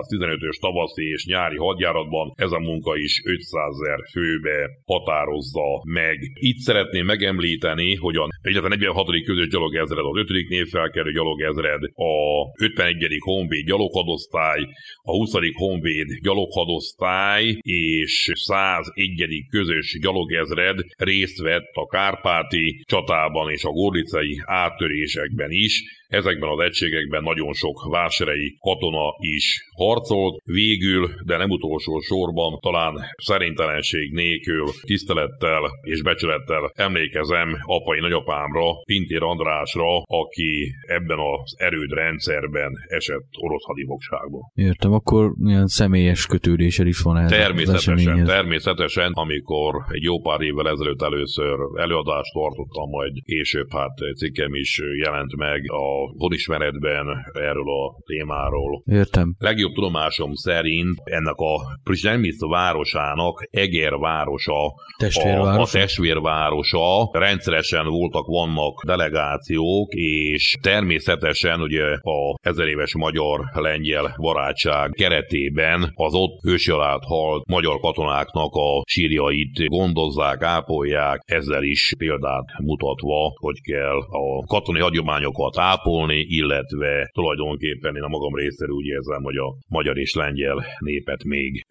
[0.00, 6.18] 1915-ös tavaszi és nyári hadjáratban ez a munka is 500 ezer főbe határozza meg.
[6.34, 9.06] Itt szeretném megemlíteni, hogy a 46.
[9.24, 10.48] közös gyalogezred, az 5.
[10.48, 12.14] névfelkerő gyalogezred, a
[12.62, 13.18] 51.
[13.18, 14.60] honvéd gyaloghadosztály,
[15.02, 15.32] a 20.
[15.52, 19.46] honvéd gyaloghadosztály és 101.
[19.50, 27.22] közös gyalogezred részt vett a Kárpáti csatában és a gorlicai áttörésekben is, Ezekben az egységekben
[27.22, 29.46] nagyon sok vásárei katona is
[29.76, 38.64] harcolt, végül, de nem utolsó sorban, talán szerintelenség nélkül, tisztelettel és becsülettel emlékezem apai nagyapámra,
[38.84, 44.50] Pintér Andrásra, aki ebben az erődrendszerben esett orosz hadifogságba.
[44.54, 50.68] Értem, akkor milyen személyes kötődésed is van ehhez Természetesen, természetesen, amikor egy jó pár évvel
[50.68, 58.02] ezelőtt először előadást tartottam, majd később hát cikkem is jelent meg a honismeretben erről a
[58.06, 58.82] témáról.
[58.84, 59.34] Értem.
[59.38, 65.58] Legjobb tudomásom szerint ennek a Prizsemic városának Eger városa, testvérvárosa.
[65.58, 67.08] A, a testvérvárosa.
[67.12, 76.40] Rendszeresen voltak, vannak delegációk, és természetesen ugye a ezer éves magyar-lengyel barátság keretében az ott
[76.42, 84.46] hősjalált halt magyar katonáknak a sírjait gondozzák, ápolják, ezzel is példát mutatva, hogy kell a
[84.46, 89.98] katonai hagyományokat ápolni, ápolni, illetve tulajdonképpen én a magam részéről úgy érzem, hogy a magyar
[89.98, 91.64] és lengyel népet még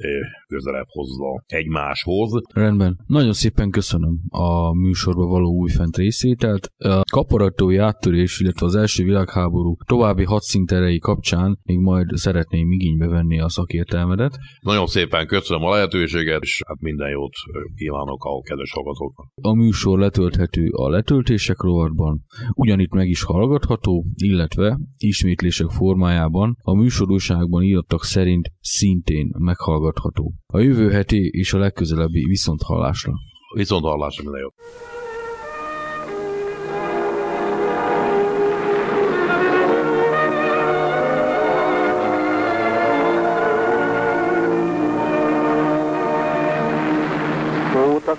[0.48, 2.42] közelebb hozza egymáshoz.
[2.54, 2.98] Rendben.
[3.06, 6.68] Nagyon szépen köszönöm a műsorba való újfent részételt.
[6.78, 13.40] A kaparatói áttörés, illetve az első világháború további hadszinterei kapcsán még majd szeretném igénybe venni
[13.40, 14.38] a szakértelmedet.
[14.60, 17.34] Nagyon szépen köszönöm a lehetőséget, és hát minden jót
[17.76, 19.28] kívánok a kedves hallgatóknak.
[19.42, 27.64] A műsor letölthető a letöltések rovatban, ugyanitt meg is hallgatható, illetve ismétlések formájában a műsorúságban
[27.64, 30.34] írtak szerint szintén meghallgatható.
[30.46, 33.14] A jövő heti és a legközelebbi viszonthallásra.
[33.56, 34.50] Viszonthallásra minden jó.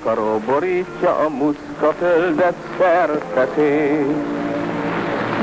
[0.02, 4.45] Karó borítja a muszka földet szertetét.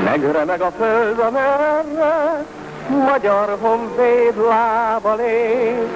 [0.04, 2.44] Megremeg a föld, amerre
[2.88, 5.88] magyar honvéd lába lép.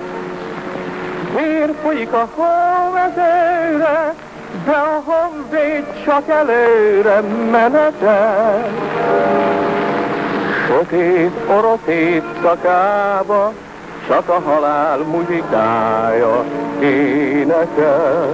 [1.36, 4.14] Vér folyik a hóvezőre,
[4.64, 8.68] de a honvéd csak előre menetel.
[10.66, 13.52] Sötét orosz éjszakába,
[14.08, 16.44] csak a halál muzsikája
[16.80, 18.28] énekel.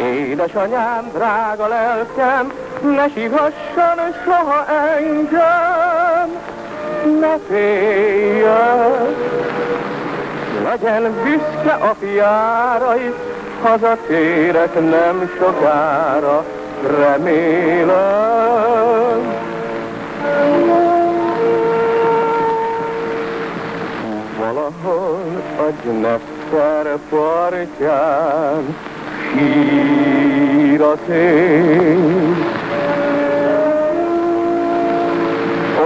[0.00, 2.52] Édesanyám, drága lelkem,
[2.84, 4.64] ne sívhasson soha
[4.98, 6.28] engem,
[7.20, 9.14] ne féljön.
[10.64, 13.14] Legyen büszke a fiára is,
[13.62, 16.44] hazatérek nem sokára,
[16.98, 17.94] remélem.
[24.38, 28.76] Valahol a Dneszter partján
[29.32, 32.36] sír a szél.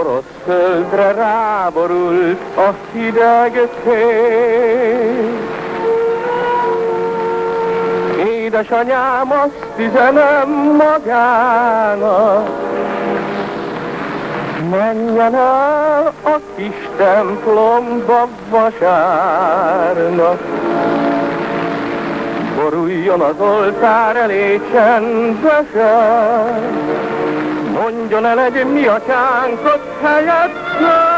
[0.01, 5.39] Orosz földre ráborult a hideg szél.
[8.27, 12.49] Édesanyám azt üzenem magának,
[14.71, 20.41] Menjen el a kis templomba vasárnap,
[22.57, 26.29] Boruljon az oltár elé csendesen,
[27.79, 31.17] Mondjon el egy mi atyánkot helyette,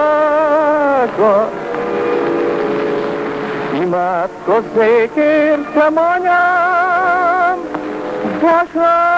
[3.74, 7.58] Imádkozzék értem anyám.
[8.42, 9.14] Meghallgatják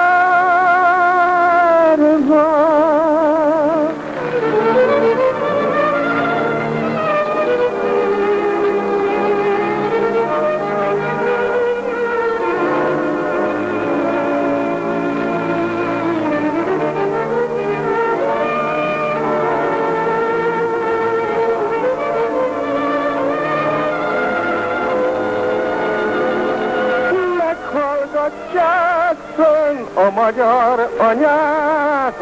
[30.05, 32.13] a magyar anyákat,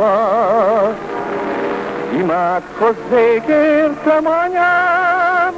[2.13, 5.53] Imádkozzék értem anyám,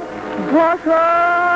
[0.52, 1.55] vasárnap.